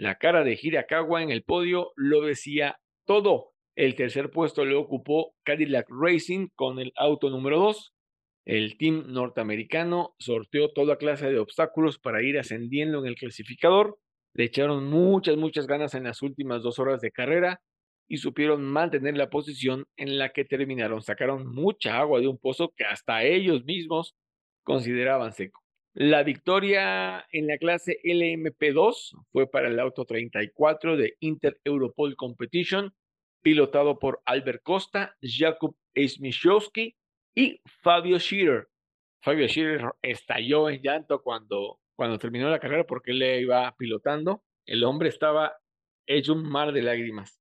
[0.00, 3.50] La cara de Hirakawa en el podio lo decía todo.
[3.74, 7.94] El tercer puesto lo ocupó Cadillac Racing con el auto número 2.
[8.44, 13.98] El team norteamericano sorteó toda clase de obstáculos para ir ascendiendo en el clasificador.
[14.34, 17.60] Le echaron muchas, muchas ganas en las últimas dos horas de carrera
[18.06, 21.02] y supieron mantener la posición en la que terminaron.
[21.02, 24.14] Sacaron mucha agua de un pozo que hasta ellos mismos
[24.62, 25.60] consideraban seco.
[26.00, 32.94] La victoria en la clase LMP2 fue para el auto 34 de Inter Europol Competition,
[33.42, 36.94] pilotado por Albert Costa, Jakub Smiszowski
[37.34, 38.68] y Fabio Schirer.
[39.24, 44.44] Fabio Schirer estalló en llanto cuando, cuando terminó la carrera porque él le iba pilotando.
[44.66, 45.56] El hombre estaba
[46.06, 47.37] hecho un mar de lágrimas.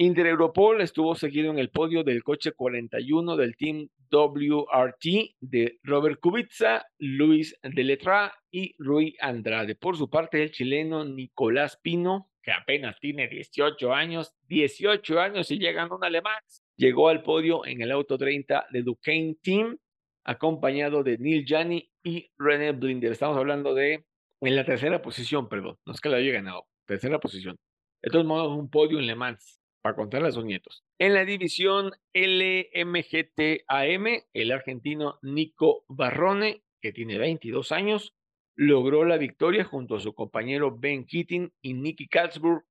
[0.00, 6.20] Inter Europol estuvo seguido en el podio del coche 41 del Team WRT de Robert
[6.20, 9.74] Kubica, Luis Deletra y Rui Andrade.
[9.74, 15.58] Por su parte, el chileno Nicolás Pino, que apenas tiene 18 años, 18 años y
[15.58, 16.38] llega un alemán,
[16.76, 19.78] llegó al podio en el auto 30 de Duquesne Team,
[20.22, 23.10] acompañado de Neil Jani y René Blinder.
[23.10, 24.04] Estamos hablando de
[24.42, 27.58] en la tercera posición, perdón, no es que la haya ganado, tercera posición.
[28.00, 30.84] De todos modos, un podio en Le Mans para contarle a sus nietos.
[30.98, 38.14] En la división LMGTAM, el argentino Nico Barrone, que tiene 22 años,
[38.56, 42.64] logró la victoria junto a su compañero Ben Keating y Nicky Katzburg.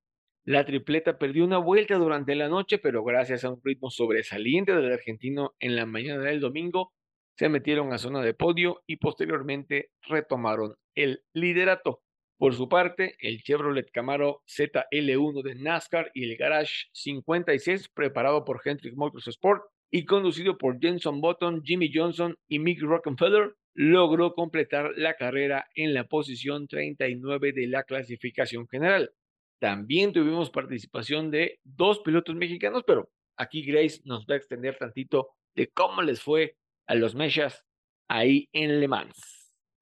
[0.45, 4.91] La tripleta perdió una vuelta durante la noche, pero gracias a un ritmo sobresaliente del
[4.91, 6.93] argentino en la mañana del domingo,
[7.37, 12.01] se metieron a zona de podio y posteriormente retomaron el liderato.
[12.37, 18.61] Por su parte, el Chevrolet Camaro ZL1 de NASCAR y el Garage 56, preparado por
[18.63, 25.15] Hendrick Motorsport y conducido por Jenson Button, Jimmy Johnson y Mick Rockefeller, logró completar la
[25.15, 29.11] carrera en la posición 39 de la clasificación general.
[29.59, 35.29] También tuvimos participación de dos pilotos mexicanos, pero aquí Grace nos va a extender tantito
[35.55, 37.63] de cómo les fue a los Mechas
[38.07, 39.36] ahí en Le Mans.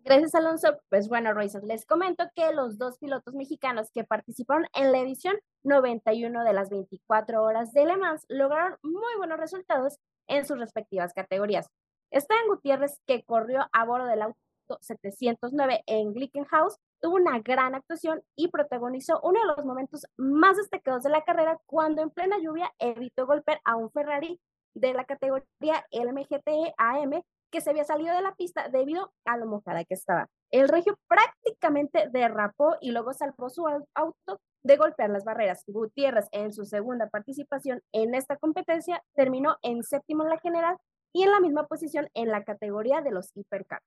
[0.05, 0.79] Gracias, Alonso.
[0.89, 5.35] Pues bueno, Royce, les comento que los dos pilotos mexicanos que participaron en la edición
[5.63, 9.97] 91 de las 24 horas de Le Mans lograron muy buenos resultados
[10.27, 11.71] en sus respectivas categorías.
[12.11, 14.37] Esteban Gutiérrez, que corrió a bordo del auto
[14.79, 21.01] 709 en Glickenhaus, tuvo una gran actuación y protagonizó uno de los momentos más destacados
[21.01, 24.39] de la carrera cuando en plena lluvia evitó golpear a un Ferrari
[24.75, 27.23] de la categoría LMGT AM
[27.61, 30.27] se había salido de la pista debido a lo mojada que estaba.
[30.51, 35.63] El regio prácticamente derrapó y luego salvó su auto de golpear las barreras.
[35.67, 40.77] Gutiérrez, en su segunda participación en esta competencia, terminó en séptimo en la general
[41.13, 43.81] y en la misma posición en la categoría de los hipercar.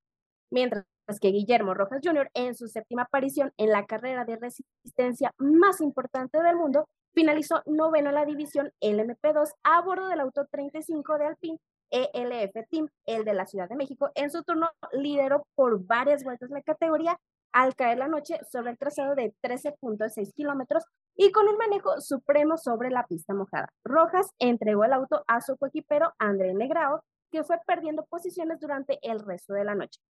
[0.51, 0.87] Mientras
[1.21, 6.43] que Guillermo Rojas Jr., en su séptima aparición en la carrera de resistencia más importante
[6.43, 11.59] del mundo, finalizó noveno en la división LMP2 a bordo del auto 35 de Alpine
[11.91, 16.51] ELF Team, el de la Ciudad de México, en su turno lideró por varias vueltas
[16.51, 17.19] la categoría
[17.53, 20.85] al caer la noche sobre el trazado de 13.6 kilómetros
[21.17, 23.69] y con un manejo supremo sobre la pista mojada.
[23.85, 29.21] Rojas entregó el auto a su coequipero André Negrao, que fue perdiendo posiciones durante el
[29.21, 30.01] resto de la noche.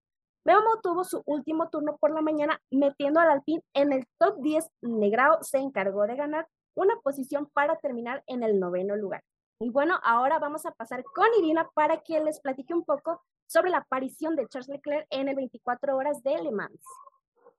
[0.44, 4.66] Memo tuvo su último turno por la mañana metiendo al Alpine en el top 10.
[4.82, 9.22] Negrao se encargó de ganar una posición para terminar en el noveno lugar.
[9.60, 13.70] Y bueno, ahora vamos a pasar con Irina para que les platique un poco sobre
[13.70, 16.80] la aparición de Charles Leclerc en el 24 horas de Le Mans.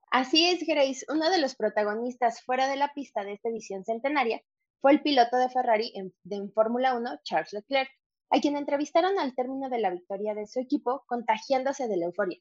[0.09, 1.05] Así es, Grace.
[1.09, 4.41] Uno de los protagonistas fuera de la pista de esta edición centenaria
[4.79, 7.89] fue el piloto de Ferrari en, Fórmula 1, Charles Leclerc,
[8.29, 12.39] a quien entrevistaron al término de la victoria de su equipo, contagiándose de la euforia.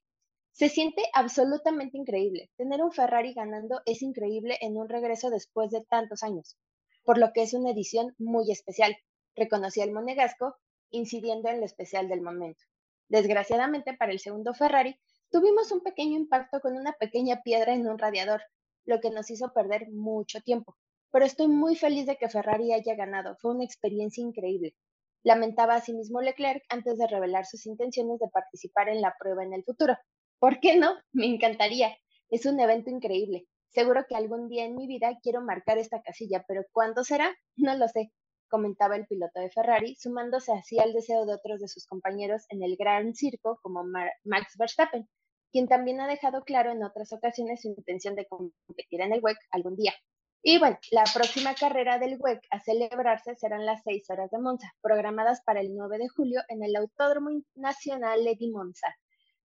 [0.52, 2.48] Se siente absolutamente increíble.
[2.56, 6.56] Tener un Ferrari ganando es increíble en un regreso después de tantos años,
[7.02, 8.96] por lo que es una edición muy especial,
[9.38, 10.56] reconocía el monegasco,
[10.90, 12.62] incidiendo en lo especial del momento.
[13.08, 14.98] Desgraciadamente para el segundo Ferrari,
[15.30, 18.42] tuvimos un pequeño impacto con una pequeña piedra en un radiador,
[18.84, 20.76] lo que nos hizo perder mucho tiempo.
[21.10, 24.74] Pero estoy muy feliz de que Ferrari haya ganado, fue una experiencia increíble.
[25.22, 29.64] Lamentaba asimismo Leclerc antes de revelar sus intenciones de participar en la prueba en el
[29.64, 29.96] futuro.
[30.38, 30.94] ¿Por qué no?
[31.12, 31.96] Me encantaría.
[32.30, 33.46] Es un evento increíble.
[33.68, 37.34] Seguro que algún día en mi vida quiero marcar esta casilla, pero ¿cuándo será?
[37.56, 38.12] No lo sé
[38.48, 42.62] comentaba el piloto de Ferrari, sumándose así al deseo de otros de sus compañeros en
[42.62, 43.84] el Gran Circo, como
[44.24, 45.08] Max Verstappen,
[45.52, 49.38] quien también ha dejado claro en otras ocasiones su intención de competir en el WEC
[49.50, 49.94] algún día.
[50.42, 54.72] Y bueno, la próxima carrera del WEC a celebrarse serán las 6 horas de Monza,
[54.80, 58.86] programadas para el 9 de julio en el Autódromo Nacional de Monza.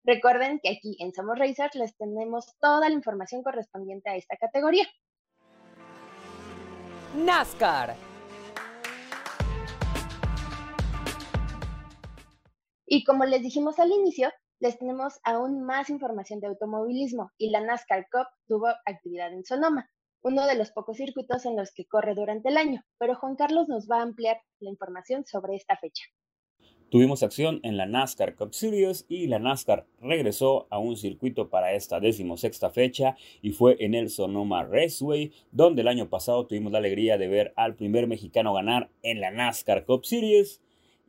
[0.02, 4.86] Recuerden que aquí en Somos Racers les tenemos toda la información correspondiente a esta categoría.
[7.16, 8.09] NASCAR
[12.92, 17.60] Y como les dijimos al inicio, les tenemos aún más información de automovilismo y la
[17.60, 19.88] NASCAR Cup tuvo actividad en Sonoma,
[20.22, 23.68] uno de los pocos circuitos en los que corre durante el año, pero Juan Carlos
[23.68, 26.02] nos va a ampliar la información sobre esta fecha.
[26.90, 31.74] Tuvimos acción en la NASCAR Cup Series y la NASCAR regresó a un circuito para
[31.74, 36.78] esta decimosexta fecha y fue en el Sonoma Raceway, donde el año pasado tuvimos la
[36.78, 40.60] alegría de ver al primer mexicano ganar en la NASCAR Cup Series.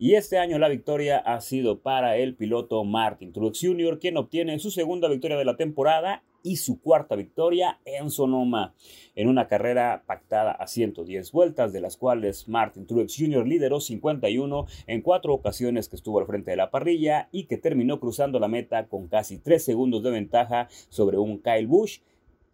[0.04, 4.58] Y este año la victoria ha sido para el piloto Martin Truex Jr., quien obtiene
[4.58, 8.74] su segunda victoria de la temporada y su cuarta victoria en Sonoma,
[9.14, 13.46] en una carrera pactada a 110 vueltas, de las cuales Martin Truex Jr.
[13.46, 18.00] lideró 51 en cuatro ocasiones que estuvo al frente de la parrilla y que terminó
[18.00, 22.02] cruzando la meta con casi 3 segundos de ventaja sobre un Kyle Busch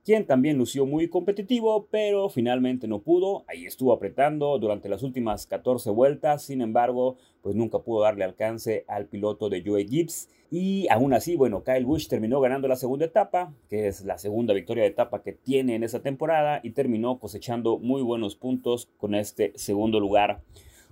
[0.07, 3.43] quien también lució muy competitivo, pero finalmente no pudo.
[3.45, 8.85] Ahí estuvo apretando durante las últimas 14 vueltas, sin embargo, pues nunca pudo darle alcance
[8.87, 10.29] al piloto de Joey Gibbs.
[10.49, 14.53] Y aún así, bueno, Kyle Busch terminó ganando la segunda etapa, que es la segunda
[14.53, 19.13] victoria de etapa que tiene en esa temporada, y terminó cosechando muy buenos puntos con
[19.13, 20.41] este segundo lugar.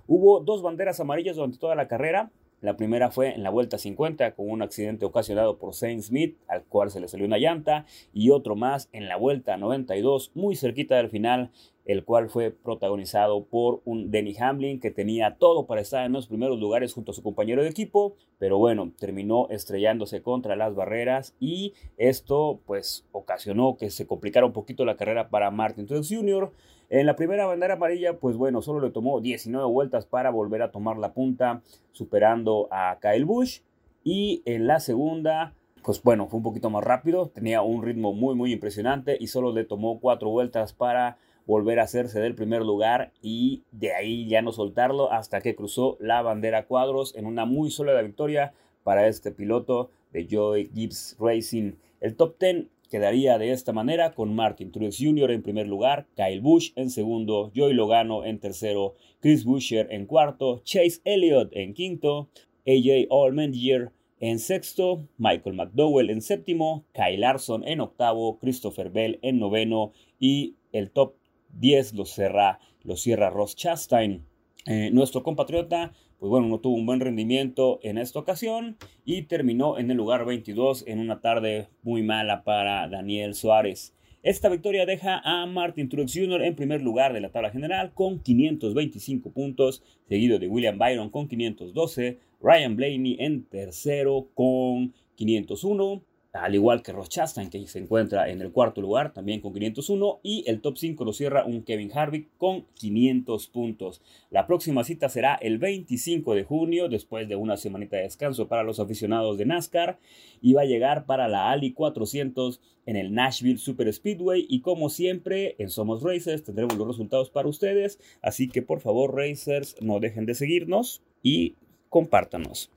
[0.06, 4.34] Hubo dos banderas amarillas durante toda la carrera, la primera fue en la vuelta 50
[4.34, 8.30] con un accidente ocasionado por Saint Smith, al cual se le salió una llanta, y
[8.30, 11.50] otro más en la vuelta 92, muy cerquita del final,
[11.86, 16.26] el cual fue protagonizado por un Denny Hamlin que tenía todo para estar en los
[16.26, 21.34] primeros lugares junto a su compañero de equipo, pero bueno, terminó estrellándose contra las barreras
[21.40, 26.52] y esto pues ocasionó que se complicara un poquito la carrera para Martin Truex Jr.,
[26.88, 30.70] en la primera bandera amarilla, pues bueno, solo le tomó 19 vueltas para volver a
[30.70, 33.62] tomar la punta, superando a Kyle Busch.
[34.04, 38.36] Y en la segunda, pues bueno, fue un poquito más rápido, tenía un ritmo muy,
[38.36, 43.12] muy impresionante y solo le tomó 4 vueltas para volver a hacerse del primer lugar
[43.22, 47.70] y de ahí ya no soltarlo hasta que cruzó la bandera cuadros en una muy
[47.70, 51.72] sólida victoria para este piloto de Joy Gibbs Racing.
[52.00, 55.32] El top 10 Quedaría de esta manera con Martin Truex Jr.
[55.32, 60.60] en primer lugar, Kyle Busch en segundo, Joey Logano en tercero, Chris Buescher en cuarto,
[60.62, 62.28] Chase Elliott en quinto,
[62.64, 63.90] AJ Allmendinger
[64.20, 70.54] en sexto, Michael McDowell en séptimo, Kyle Larson en octavo, Christopher Bell en noveno y
[70.70, 71.14] el top
[71.58, 74.24] 10 lo cierra, lo cierra Ross Chastain.
[74.66, 79.78] Eh, nuestro compatriota pues bueno, no tuvo un buen rendimiento en esta ocasión y terminó
[79.78, 83.94] en el lugar 22 en una tarde muy mala para Daniel Suárez.
[84.22, 86.42] Esta victoria deja a Martin Truex Jr.
[86.42, 91.28] en primer lugar de la tabla general con 525 puntos, seguido de William Byron con
[91.28, 96.02] 512, Ryan Blaney en tercero con 501,
[96.42, 100.44] al igual que Ross que se encuentra en el cuarto lugar, también con 501, y
[100.46, 104.02] el top 5 lo cierra un Kevin Harvick con 500 puntos.
[104.30, 108.62] La próxima cita será el 25 de junio, después de una semanita de descanso para
[108.62, 109.98] los aficionados de NASCAR,
[110.40, 114.90] y va a llegar para la Ali 400 en el Nashville Super Speedway, y como
[114.90, 120.00] siempre, en Somos Racers tendremos los resultados para ustedes, así que por favor, Racers, no
[120.00, 121.54] dejen de seguirnos y
[121.88, 122.70] compártanos.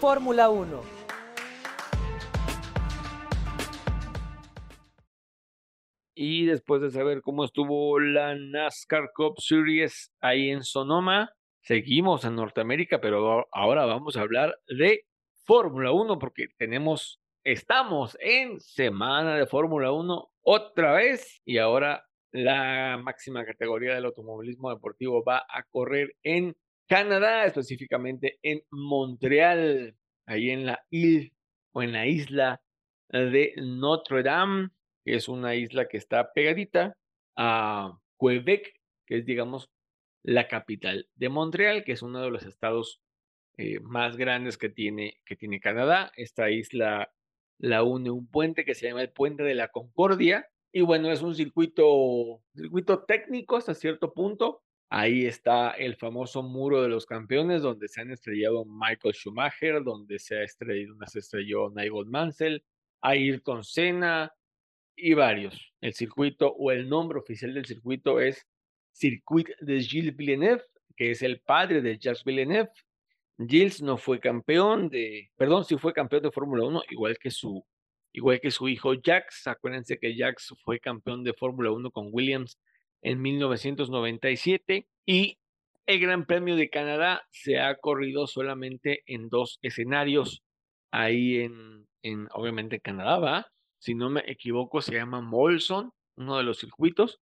[0.00, 0.80] Fórmula 1.
[6.14, 12.36] Y después de saber cómo estuvo la NASCAR Cup Series ahí en Sonoma, seguimos en
[12.36, 15.04] Norteamérica, pero ahora vamos a hablar de
[15.44, 22.98] Fórmula 1 porque tenemos, estamos en semana de Fórmula 1 otra vez y ahora la
[23.02, 26.56] máxima categoría del automovilismo deportivo va a correr en
[26.90, 29.94] Canadá, específicamente en Montreal,
[30.26, 31.30] ahí en la isla
[31.70, 32.60] o en la isla
[33.10, 34.70] de Notre Dame,
[35.04, 36.96] que es una isla que está pegadita
[37.36, 38.74] a Quebec,
[39.06, 39.70] que es, digamos,
[40.24, 43.00] la capital de Montreal, que es uno de los estados
[43.56, 46.10] eh, más grandes que tiene, que tiene Canadá.
[46.16, 47.12] Esta isla
[47.58, 50.48] la une un puente que se llama el Puente de la Concordia.
[50.72, 54.64] Y bueno, es un circuito, circuito técnico hasta cierto punto.
[54.92, 60.18] Ahí está el famoso muro de los campeones, donde se han estrellado Michael Schumacher, donde
[60.18, 62.64] se ha estrellado, se estrelló Nigel Mansell,
[63.00, 64.34] Ayrton Senna
[64.96, 65.72] y varios.
[65.80, 68.44] El circuito o el nombre oficial del circuito es
[68.90, 70.64] Circuit de Gilles Villeneuve,
[70.96, 72.72] que es el padre de Jacques Villeneuve.
[73.38, 77.64] Gilles no fue campeón de, perdón, sí fue campeón de Fórmula 1, igual que su
[78.12, 79.46] igual que su hijo Jacques.
[79.46, 82.58] Acuérdense que Jacques fue campeón de Fórmula 1 con Williams
[83.02, 85.38] en 1997 y
[85.86, 90.42] el Gran Premio de Canadá se ha corrido solamente en dos escenarios,
[90.92, 93.46] ahí en, en obviamente Canadá, ¿va?
[93.78, 97.20] Si no me equivoco, se llama Molson, uno de los circuitos,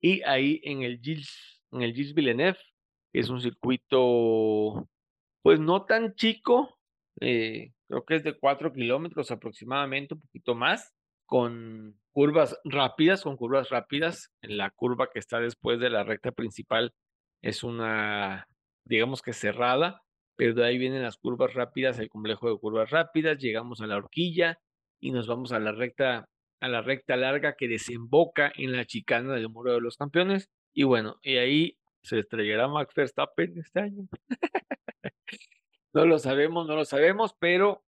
[0.00, 2.58] y ahí en el Gilles, en el Gilles Villeneuve,
[3.12, 4.88] que es un circuito,
[5.42, 6.78] pues no tan chico,
[7.20, 10.92] eh, creo que es de cuatro kilómetros aproximadamente, un poquito más,
[11.26, 14.30] con curvas rápidas, con curvas rápidas.
[14.42, 16.92] La curva que está después de la recta principal
[17.42, 18.48] es una,
[18.84, 20.02] digamos que cerrada,
[20.36, 23.96] pero de ahí vienen las curvas rápidas, el complejo de curvas rápidas, llegamos a la
[23.96, 24.58] horquilla
[25.00, 26.28] y nos vamos a la recta,
[26.60, 30.50] a la recta larga que desemboca en la chicana del muro de los campeones.
[30.72, 34.08] Y bueno, y ahí se estrellará Max Verstappen este año.
[35.92, 37.84] no lo sabemos, no lo sabemos, pero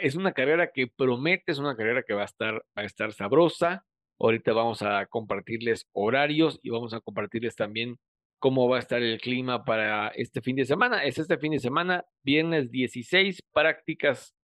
[0.00, 3.12] es una carrera que promete, es una carrera que va a estar, va a estar
[3.12, 3.84] sabrosa.
[4.18, 7.98] Ahorita vamos a compartirles horarios y vamos a compartirles también
[8.38, 11.04] cómo va a estar el clima para este fin de semana.
[11.04, 14.34] Es este fin de semana, viernes 16, prácticas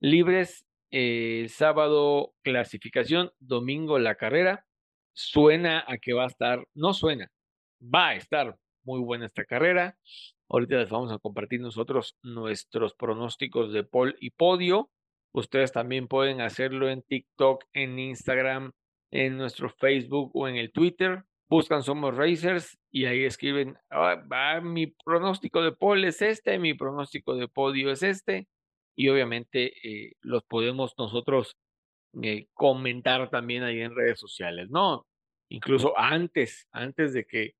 [0.00, 4.66] libres, el sábado clasificación, domingo la carrera.
[5.14, 7.30] Suena a que va a estar, no suena,
[7.82, 9.96] va a estar muy buena esta carrera.
[10.52, 14.90] Ahorita les vamos a compartir nosotros nuestros pronósticos de pole y podio.
[15.32, 18.72] Ustedes también pueden hacerlo en TikTok, en Instagram,
[19.10, 21.24] en nuestro Facebook o en el Twitter.
[21.48, 27.34] Buscan Somos Racers y ahí escriben, ah, mi pronóstico de pole es este, mi pronóstico
[27.34, 28.46] de podio es este.
[28.94, 31.56] Y obviamente eh, los podemos nosotros
[32.22, 35.06] eh, comentar también ahí en redes sociales, ¿no?
[35.48, 37.54] Incluso antes, antes de que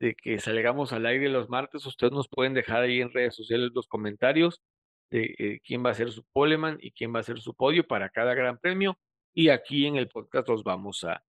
[0.00, 3.70] de que salgamos al aire los martes, ustedes nos pueden dejar ahí en redes sociales
[3.74, 4.62] los comentarios
[5.10, 7.86] de eh, quién va a ser su poleman y quién va a ser su podio
[7.86, 8.98] para cada gran premio.
[9.34, 11.22] Y aquí en el podcast los vamos a,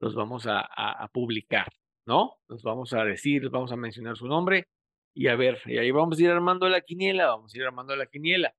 [0.00, 1.68] los vamos a, a, publicar,
[2.06, 2.36] ¿no?
[2.48, 4.68] Los vamos a decir, los vamos a mencionar su nombre
[5.14, 7.94] y a ver, y ahí vamos a ir armando la quiniela, vamos a ir armando
[7.96, 8.54] la quiniela.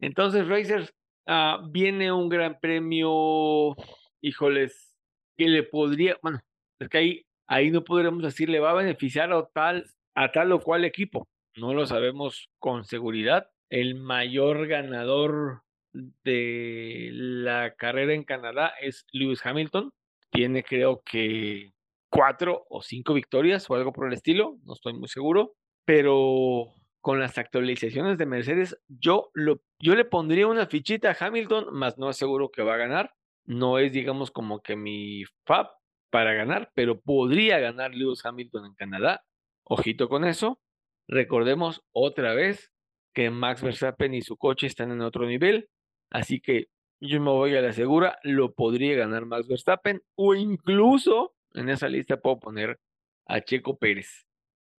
[0.00, 0.92] Entonces, Racers,
[1.26, 3.76] ah, viene un gran premio,
[4.20, 4.96] híjoles,
[5.36, 6.40] que le podría, bueno,
[6.80, 10.52] es que ahí ahí no podremos decir le va a beneficiar a tal, a tal
[10.52, 11.26] o cual equipo.
[11.56, 13.50] No lo sabemos con seguridad.
[13.68, 19.90] El mayor ganador de la carrera en Canadá es Lewis Hamilton.
[20.30, 21.72] Tiene creo que
[22.10, 27.20] cuatro o cinco victorias o algo por el estilo, no estoy muy seguro, pero con
[27.20, 32.08] las actualizaciones de Mercedes, yo, lo, yo le pondría una fichita a Hamilton, más no
[32.08, 33.14] aseguro que va a ganar.
[33.46, 35.70] No es, digamos, como que mi fab,
[36.10, 39.24] para ganar, pero podría ganar Lewis Hamilton en Canadá.
[39.64, 40.60] Ojito con eso.
[41.06, 42.72] Recordemos otra vez
[43.14, 45.68] que Max Verstappen y su coche están en otro nivel,
[46.10, 46.68] así que
[47.00, 51.88] yo me voy a la segura, lo podría ganar Max Verstappen o incluso en esa
[51.88, 52.78] lista puedo poner
[53.26, 54.26] a Checo Pérez.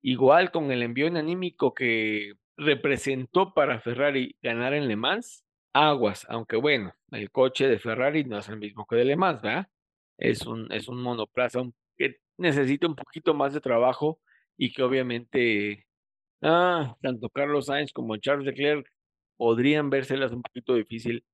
[0.02, 6.56] Igual con el envío anímico que representó para Ferrari ganar en Le Mans, aguas, aunque
[6.56, 9.68] bueno, el coche de Ferrari no es el mismo que de Le Mans, ¿verdad?
[10.18, 11.62] Es un, es un monoplaza
[11.96, 14.20] que necesita un poquito más de trabajo
[14.56, 15.86] y que obviamente
[16.42, 18.86] ah, tanto Carlos Sainz como Charles Leclerc
[19.36, 21.24] podrían vérselas un poquito difícil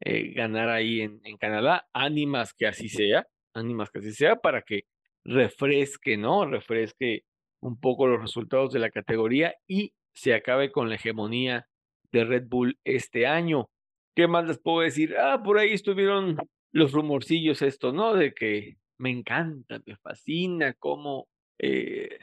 [0.00, 1.88] eh, ganar ahí en, en Canadá.
[1.92, 4.84] Ánimas que así sea, ánimas que así sea para que
[5.24, 6.44] refresque, ¿no?
[6.46, 7.24] Refresque
[7.60, 11.66] un poco los resultados de la categoría y se acabe con la hegemonía
[12.12, 13.70] de Red Bull este año.
[14.14, 15.16] ¿Qué más les puedo decir?
[15.18, 16.36] Ah, por ahí estuvieron
[16.74, 18.14] los rumorcillos esto, ¿no?
[18.14, 22.18] De que me encanta, me fascina cómo eh,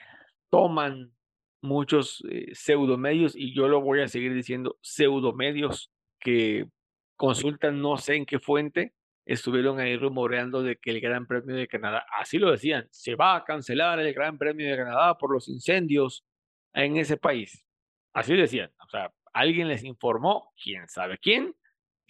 [0.50, 1.14] toman
[1.62, 5.90] muchos eh, pseudomedios, y yo lo voy a seguir diciendo, pseudomedios
[6.20, 6.68] que
[7.16, 8.94] consultan no sé en qué fuente,
[9.26, 13.38] estuvieron ahí rumoreando de que el Gran Premio de Canadá, así lo decían, se va
[13.38, 16.26] a cancelar el Gran Premio de Canadá por los incendios
[16.74, 17.66] en ese país.
[18.12, 21.56] Así decían, o sea, alguien les informó, quién sabe quién,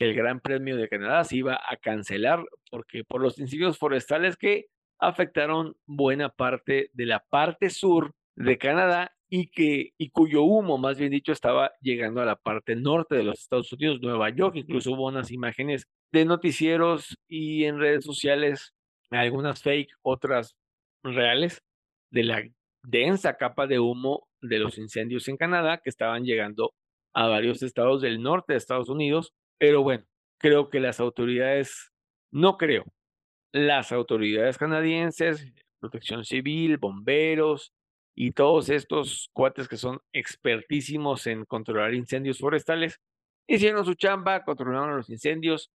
[0.01, 4.35] que el Gran Premio de Canadá se iba a cancelar porque por los incendios forestales
[4.35, 4.65] que
[4.97, 10.97] afectaron buena parte de la parte sur de Canadá y que y cuyo humo, más
[10.97, 14.91] bien dicho, estaba llegando a la parte norte de los Estados Unidos, Nueva York, incluso
[14.91, 18.73] hubo unas imágenes de noticieros y en redes sociales,
[19.11, 20.55] algunas fake, otras
[21.03, 21.61] reales,
[22.09, 22.43] de la
[22.81, 26.73] densa capa de humo de los incendios en Canadá que estaban llegando
[27.13, 30.03] a varios estados del norte de Estados Unidos, pero bueno,
[30.39, 31.91] creo que las autoridades,
[32.31, 32.83] no creo,
[33.53, 37.71] las autoridades canadienses, protección civil, bomberos
[38.15, 42.99] y todos estos cuates que son expertísimos en controlar incendios forestales,
[43.47, 45.69] hicieron su chamba, controlaron los incendios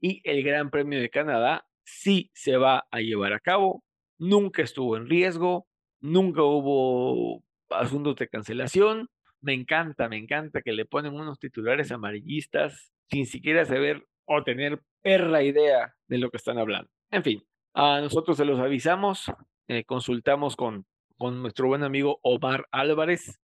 [0.00, 3.82] y el Gran Premio de Canadá sí se va a llevar a cabo,
[4.18, 5.66] nunca estuvo en riesgo,
[6.00, 9.08] nunca hubo asuntos de cancelación.
[9.40, 14.80] Me encanta, me encanta que le ponen unos titulares amarillistas sin siquiera saber o tener
[15.02, 16.90] perra idea de lo que están hablando.
[17.10, 17.44] En fin,
[17.74, 19.30] a nosotros se los avisamos,
[19.68, 20.86] eh, consultamos con,
[21.18, 23.38] con nuestro buen amigo Omar Álvarez,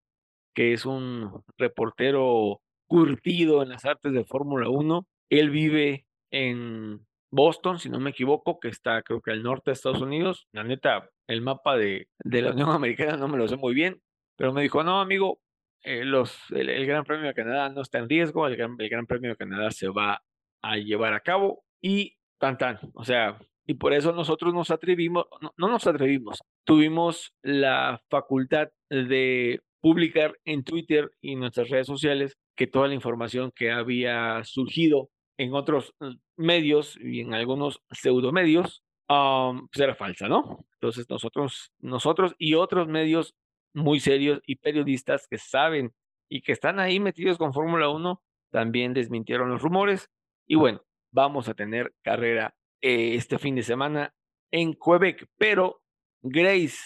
[0.54, 5.06] que es un reportero curtido en las artes de Fórmula 1.
[5.28, 9.74] Él vive en Boston, si no me equivoco, que está creo que al norte de
[9.74, 10.48] Estados Unidos.
[10.52, 14.00] La neta, el mapa de, de la Unión Americana no me lo sé muy bien,
[14.34, 15.40] pero me dijo, no, amigo,
[15.82, 19.06] eh, los, el, Gran Premio de Canadá no está en riesgo, el gran, el gran,
[19.06, 20.22] Premio de Canadá se va
[20.62, 25.26] a llevar a cabo y tan tan, o sea, y por eso nosotros nos atrevimos,
[25.40, 31.86] no, no nos atrevimos, tuvimos la facultad de publicar en Twitter y en nuestras redes
[31.86, 37.80] sociales que toda la información que había surgido en otros mm, medios y en algunos
[37.90, 40.66] pseudomedios um, pues era falsa, ¿no?
[40.74, 43.34] Entonces nosotros, nosotros y otros medios
[43.74, 45.92] muy serios y periodistas que saben
[46.28, 50.10] y que están ahí metidos con Fórmula 1 también desmintieron los rumores.
[50.46, 54.14] Y bueno, vamos a tener carrera eh, este fin de semana
[54.50, 55.82] en Quebec, pero
[56.22, 56.78] Grace,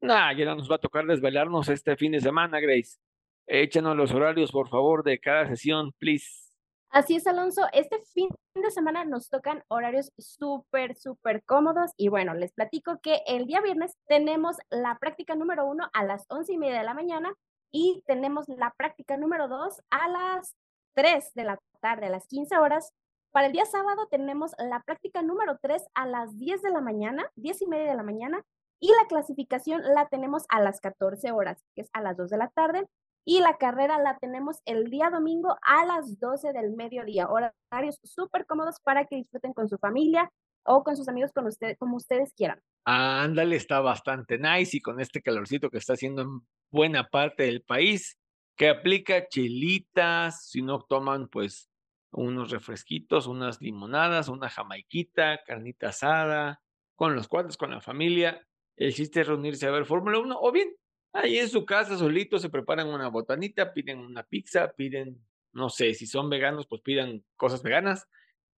[0.00, 2.98] nada, ya no nos va a tocar desvelarnos este fin de semana, Grace.
[3.46, 6.51] Échanos los horarios, por favor, de cada sesión, please.
[6.92, 7.62] Así es, Alonso.
[7.72, 11.92] Este fin de semana nos tocan horarios súper, súper cómodos.
[11.96, 16.26] Y bueno, les platico que el día viernes tenemos la práctica número uno a las
[16.28, 17.32] once y media de la mañana
[17.70, 20.54] y tenemos la práctica número dos a las
[20.94, 22.92] tres de la tarde, a las 15 horas.
[23.30, 27.24] Para el día sábado tenemos la práctica número tres a las 10 de la mañana,
[27.36, 28.42] diez y media de la mañana,
[28.80, 32.36] y la clasificación la tenemos a las 14 horas, que es a las 2 de
[32.36, 32.86] la tarde.
[33.24, 37.28] Y la carrera la tenemos el día domingo a las 12 del mediodía.
[37.28, 40.32] Horarios súper cómodos para que disfruten con su familia
[40.64, 42.60] o con sus amigos, con usted, como ustedes quieran.
[42.84, 47.62] Ándale, está bastante nice y con este calorcito que está haciendo en buena parte del
[47.62, 48.18] país,
[48.56, 51.70] que aplica chilitas, si no toman pues
[52.10, 56.60] unos refresquitos, unas limonadas, una jamaiquita, carnita asada,
[56.96, 58.44] con los cuates, con la familia.
[58.76, 60.68] El chiste es reunirse a ver Fórmula 1 o bien
[61.12, 65.94] Ahí en su casa solito se preparan una botanita, piden una pizza, piden, no sé,
[65.94, 68.08] si son veganos, pues pidan cosas veganas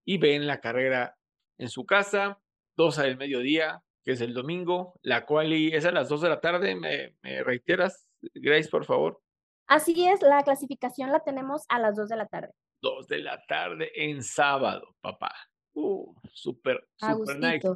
[0.04, 1.16] y ven la carrera
[1.58, 2.40] en su casa,
[2.76, 6.40] dos del mediodía, que es el domingo, la cual es a las dos de la
[6.40, 9.20] tarde, ¿me, me reiteras, Grace, por favor?
[9.66, 12.52] Así es, la clasificación la tenemos a las dos de la tarde.
[12.82, 15.34] Dos de la tarde en sábado, papá.
[15.72, 17.68] Uh, súper, súper nice.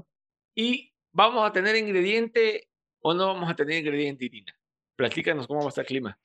[0.55, 2.69] Y vamos a tener ingrediente
[3.01, 4.58] o no vamos a tener ingrediente, Irina.
[4.99, 6.19] Platícanos cómo va a estar el clima.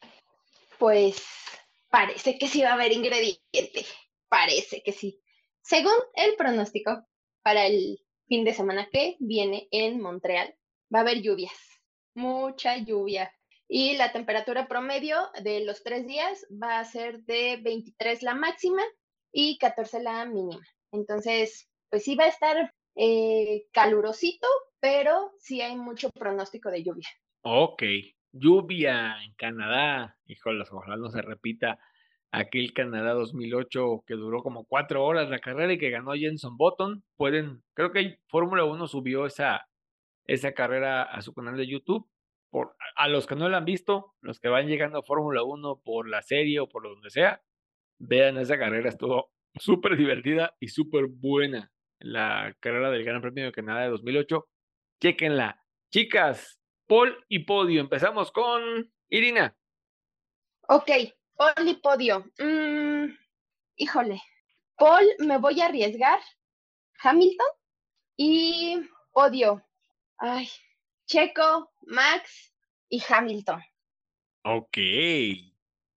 [0.80, 1.24] Pues
[1.92, 3.86] parece que sí va a haber ingrediente.
[4.28, 5.22] Parece que sí.
[5.62, 7.06] Según el pronóstico,
[7.44, 10.56] para el fin de semana que viene en Montreal,
[10.92, 11.54] va a haber lluvias.
[12.16, 13.32] Mucha lluvia.
[13.68, 18.82] Y la temperatura promedio de los tres días va a ser de 23 la máxima
[19.32, 20.66] y 14 la mínima.
[20.92, 24.48] Entonces, pues sí va a estar eh, calurosito,
[24.80, 27.10] pero sí hay mucho pronóstico de lluvia.
[27.44, 27.84] Ok,
[28.34, 30.18] lluvia en Canadá.
[30.26, 31.80] Híjole, ojalá no se repita
[32.32, 37.04] aquel Canadá 2008 que duró como cuatro horas la carrera y que ganó Jenson Button.
[37.16, 39.68] Pueden, creo que Fórmula 1 subió esa,
[40.26, 42.10] esa carrera a su canal de YouTube.
[42.50, 45.82] Por, a los que no la han visto, los que van llegando a Fórmula 1
[45.84, 47.42] por la serie o por donde sea,
[47.98, 51.72] vean esa carrera, estuvo súper divertida y súper buena.
[52.00, 54.48] La carrera del Gran Premio de Canadá de 2008.
[55.02, 55.64] Chequenla.
[55.92, 57.82] Chicas, Paul y podio.
[57.82, 59.56] Empezamos con Irina.
[60.68, 60.90] Ok,
[61.36, 62.26] Paul y podio.
[62.40, 63.16] Mm,
[63.76, 64.22] híjole.
[64.76, 66.20] Paul, me voy a arriesgar.
[67.02, 67.48] Hamilton
[68.18, 68.82] y
[69.12, 69.64] podio.
[70.18, 70.50] Ay,
[71.06, 72.54] Checo, Max
[72.90, 73.62] y Hamilton.
[74.44, 74.78] Ok.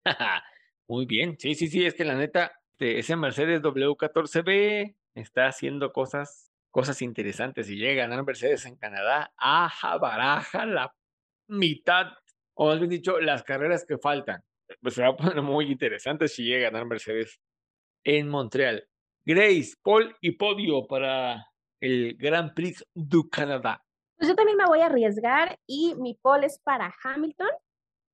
[0.87, 1.37] Muy bien.
[1.39, 6.46] Sí, sí, sí, es que la neta, este, ese Mercedes W14B está haciendo cosas,
[6.77, 7.71] cosas interesantes.
[7.71, 10.93] Y llega a ganar Mercedes en Canadá, aja, baraja la
[11.47, 12.05] mitad,
[12.53, 14.43] o más bien dicho, las carreras que faltan.
[14.79, 17.41] Pues se va a poner muy interesante si llega a ganar Mercedes
[18.03, 18.87] en Montreal.
[19.25, 21.47] Grace, Paul y podio para
[21.81, 23.83] el Grand Prix du Canadá.
[24.15, 27.49] Pues yo también me voy a arriesgar y mi pole es para Hamilton.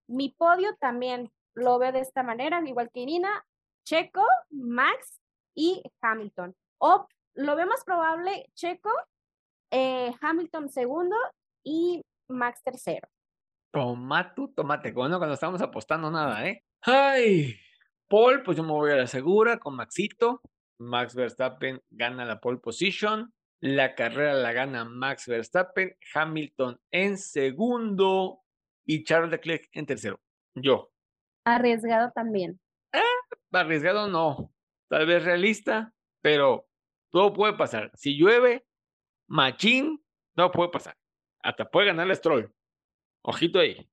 [0.08, 3.46] Mi podio también lo veo de esta manera, igual que Irina,
[3.86, 5.20] Checo, Max
[5.54, 6.56] y Hamilton.
[6.78, 8.92] O lo veo más probable, Checo,
[9.72, 11.16] eh, Hamilton segundo
[11.64, 13.08] y Max tercero.
[13.72, 14.92] Toma tu tomate.
[14.92, 16.64] Bueno, cuando estamos apostando nada, ¿eh?
[16.82, 17.56] Ay,
[18.08, 20.42] Paul, pues yo me voy a la segura con Maxito.
[20.80, 23.34] Max Verstappen gana la pole position.
[23.62, 28.42] La carrera la gana Max Verstappen, Hamilton en segundo
[28.86, 30.20] y Charles Leclerc en tercero.
[30.54, 30.92] Yo.
[31.46, 32.60] Arriesgado también.
[32.92, 33.00] Eh,
[33.54, 34.52] arriesgado no.
[34.90, 36.68] Tal vez realista, pero
[37.14, 37.92] todo puede pasar.
[37.94, 38.66] Si llueve,
[39.28, 40.04] machín,
[40.36, 40.98] no puede pasar.
[41.44, 42.52] Hasta puede ganar el Stroll.
[43.22, 43.88] Ojito ahí.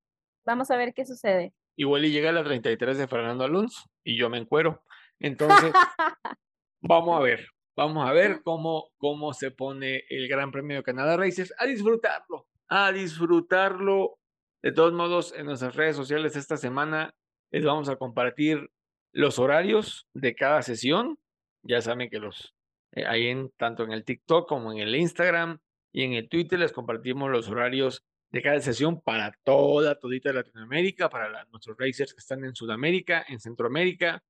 [0.46, 1.52] Vamos a ver qué sucede.
[1.76, 4.82] Igual y llega la 33 de Fernando Alonso y yo me encuero.
[5.18, 5.70] Entonces,
[6.80, 7.46] vamos a ver.
[7.76, 11.52] Vamos a ver cómo, cómo se pone el Gran Premio de Canadá Racers.
[11.58, 14.18] A disfrutarlo, a disfrutarlo.
[14.62, 17.14] De todos modos, en nuestras redes sociales esta semana
[17.50, 18.70] les vamos a compartir
[19.12, 21.18] los horarios de cada sesión.
[21.62, 22.54] Ya saben que los
[22.92, 25.58] eh, ahí en tanto en el TikTok como en el Instagram
[25.92, 31.08] y en el Twitter les compartimos los horarios de cada sesión para toda, todita Latinoamérica,
[31.08, 34.22] para nuestros racers que están en Sudamérica, en Centroamérica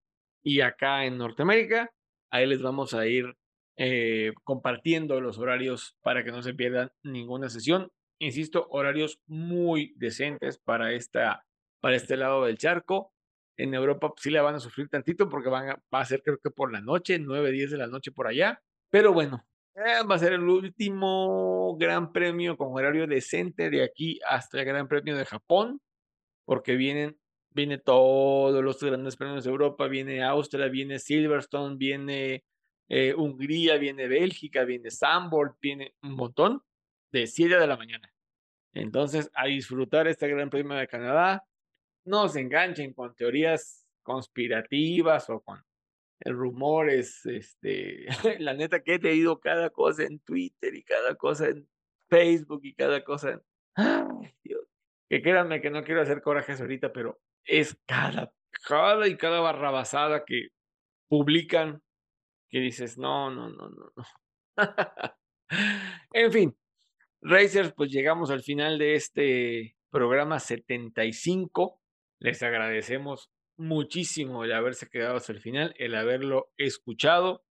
[0.42, 1.90] y acá en Norteamérica.
[2.30, 3.34] Ahí les vamos a ir
[3.76, 7.90] eh, compartiendo los horarios para que no se pierdan ninguna sesión.
[8.18, 11.44] Insisto, horarios muy decentes para, esta,
[11.80, 13.12] para este lado del charco.
[13.62, 16.22] En Europa pues, sí la van a sufrir tantito porque van a, va a ser
[16.22, 18.60] creo que por la noche, 9, 10 de la noche por allá.
[18.90, 24.18] Pero bueno, eh, va a ser el último gran premio con horario decente de aquí
[24.28, 25.80] hasta el Gran Premio de Japón,
[26.44, 27.18] porque vienen,
[27.50, 32.44] viene todos los grandes premios de Europa, viene Austria, viene Silverstone, viene
[32.88, 36.62] eh, Hungría, viene Bélgica, viene Zandvoort, viene un montón
[37.12, 38.12] de 7 de la mañana.
[38.72, 41.44] Entonces, a disfrutar este Gran Premio de Canadá.
[42.10, 45.62] No se enganchen con teorías conspirativas o con
[46.24, 47.24] rumores.
[47.24, 48.06] Este,
[48.40, 51.68] la neta que he leído cada cosa en Twitter y cada cosa en
[52.08, 53.42] Facebook y cada cosa en...
[53.76, 54.64] Ay, Dios.
[55.08, 58.32] Que créanme que no quiero hacer corajes ahorita, pero es cada,
[58.66, 60.48] cada y cada barrabasada que
[61.08, 61.80] publican
[62.48, 64.04] que dices, no, no, no, no, no.
[66.12, 66.58] en fin,
[67.22, 71.79] Racers, pues llegamos al final de este programa 75.
[72.20, 77.44] Les agradecemos muchísimo el haberse quedado hasta el final, el haberlo escuchado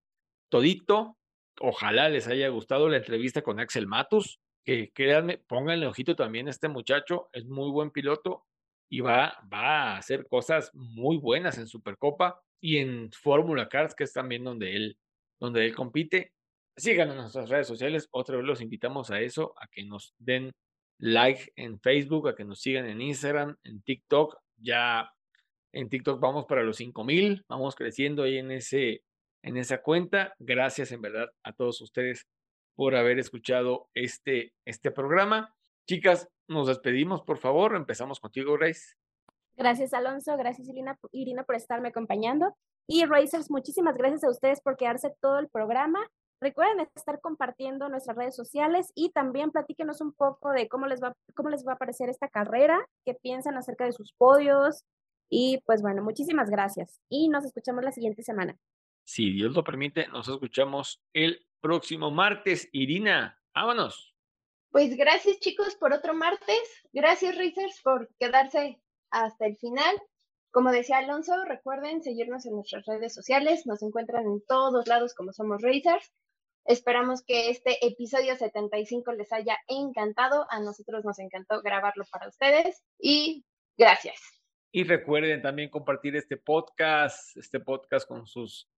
[0.49, 1.17] todito.
[1.59, 6.51] Ojalá les haya gustado la entrevista con Axel Matus, que créanme, pónganle ojito también a
[6.51, 8.45] este muchacho, es muy buen piloto
[8.89, 14.03] y va, va a hacer cosas muy buenas en Supercopa y en Fórmula Cars, que
[14.03, 14.97] es también donde él,
[15.39, 16.33] donde él compite.
[16.77, 18.07] Síganos en nuestras redes sociales.
[18.11, 20.51] Otra vez los invitamos a eso, a que nos den
[20.99, 24.37] like en Facebook, a que nos sigan en Instagram, en TikTok.
[24.61, 25.11] Ya
[25.71, 29.03] en TikTok vamos para los 5000, vamos creciendo ahí en, ese,
[29.43, 30.33] en esa cuenta.
[30.39, 32.27] Gracias en verdad a todos ustedes
[32.75, 35.55] por haber escuchado este, este programa.
[35.87, 37.75] Chicas, nos despedimos, por favor.
[37.75, 38.95] Empezamos contigo, Grace.
[39.55, 40.37] Gracias, Alonso.
[40.37, 42.55] Gracias, Irina, Irina, por estarme acompañando.
[42.87, 45.99] Y Racers, muchísimas gracias a ustedes por quedarse todo el programa.
[46.41, 51.13] Recuerden estar compartiendo nuestras redes sociales y también platíquenos un poco de cómo les va,
[51.35, 54.85] cómo les va a parecer esta carrera, qué piensan acerca de sus podios.
[55.29, 58.57] Y pues bueno, muchísimas gracias y nos escuchamos la siguiente semana.
[59.03, 62.69] Si Dios lo permite, nos escuchamos el próximo martes.
[62.71, 64.15] Irina, vámonos.
[64.71, 66.61] Pues gracias chicos por otro martes.
[66.93, 68.79] Gracias Racers por quedarse
[69.09, 69.95] hasta el final.
[70.51, 73.65] Como decía Alonso, recuerden seguirnos en nuestras redes sociales.
[73.65, 76.11] Nos encuentran en todos lados como somos Racers.
[76.65, 80.45] Esperamos que este episodio 75 les haya encantado.
[80.49, 83.45] A nosotros nos encantó grabarlo para ustedes y
[83.77, 84.19] gracias.
[84.71, 88.69] Y recuerden también compartir este podcast, este podcast con sus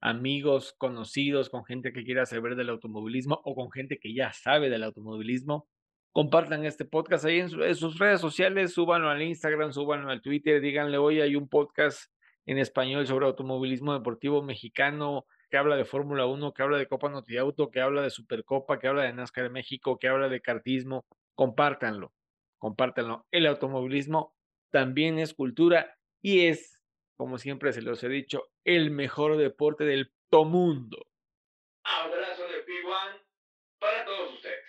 [0.00, 4.70] amigos, conocidos, con gente que quiera saber del automovilismo o con gente que ya sabe
[4.70, 5.68] del automovilismo.
[6.12, 10.98] Compartan este podcast ahí en, sus redes sociales, súbanlo al Instagram, súbanlo al Twitter, díganle,
[10.98, 12.10] hoy hay un podcast
[12.46, 17.08] en español sobre automovilismo deportivo mexicano que habla de Fórmula 1, que habla de Copa
[17.08, 20.40] Noti Auto, que habla de Supercopa, que habla de NASCAR de México, que habla de
[20.40, 21.04] kartismo.
[21.34, 22.12] Compártanlo,
[22.58, 23.26] compártanlo.
[23.32, 24.36] El automovilismo
[24.70, 26.80] también es cultura y es,
[27.16, 31.08] como siempre se los he dicho, el mejor deporte del mundo.
[31.82, 33.20] Abrazo de P1
[33.80, 34.64] para todos ustedes.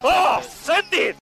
[0.00, 1.12] ¡Oh, Sandy!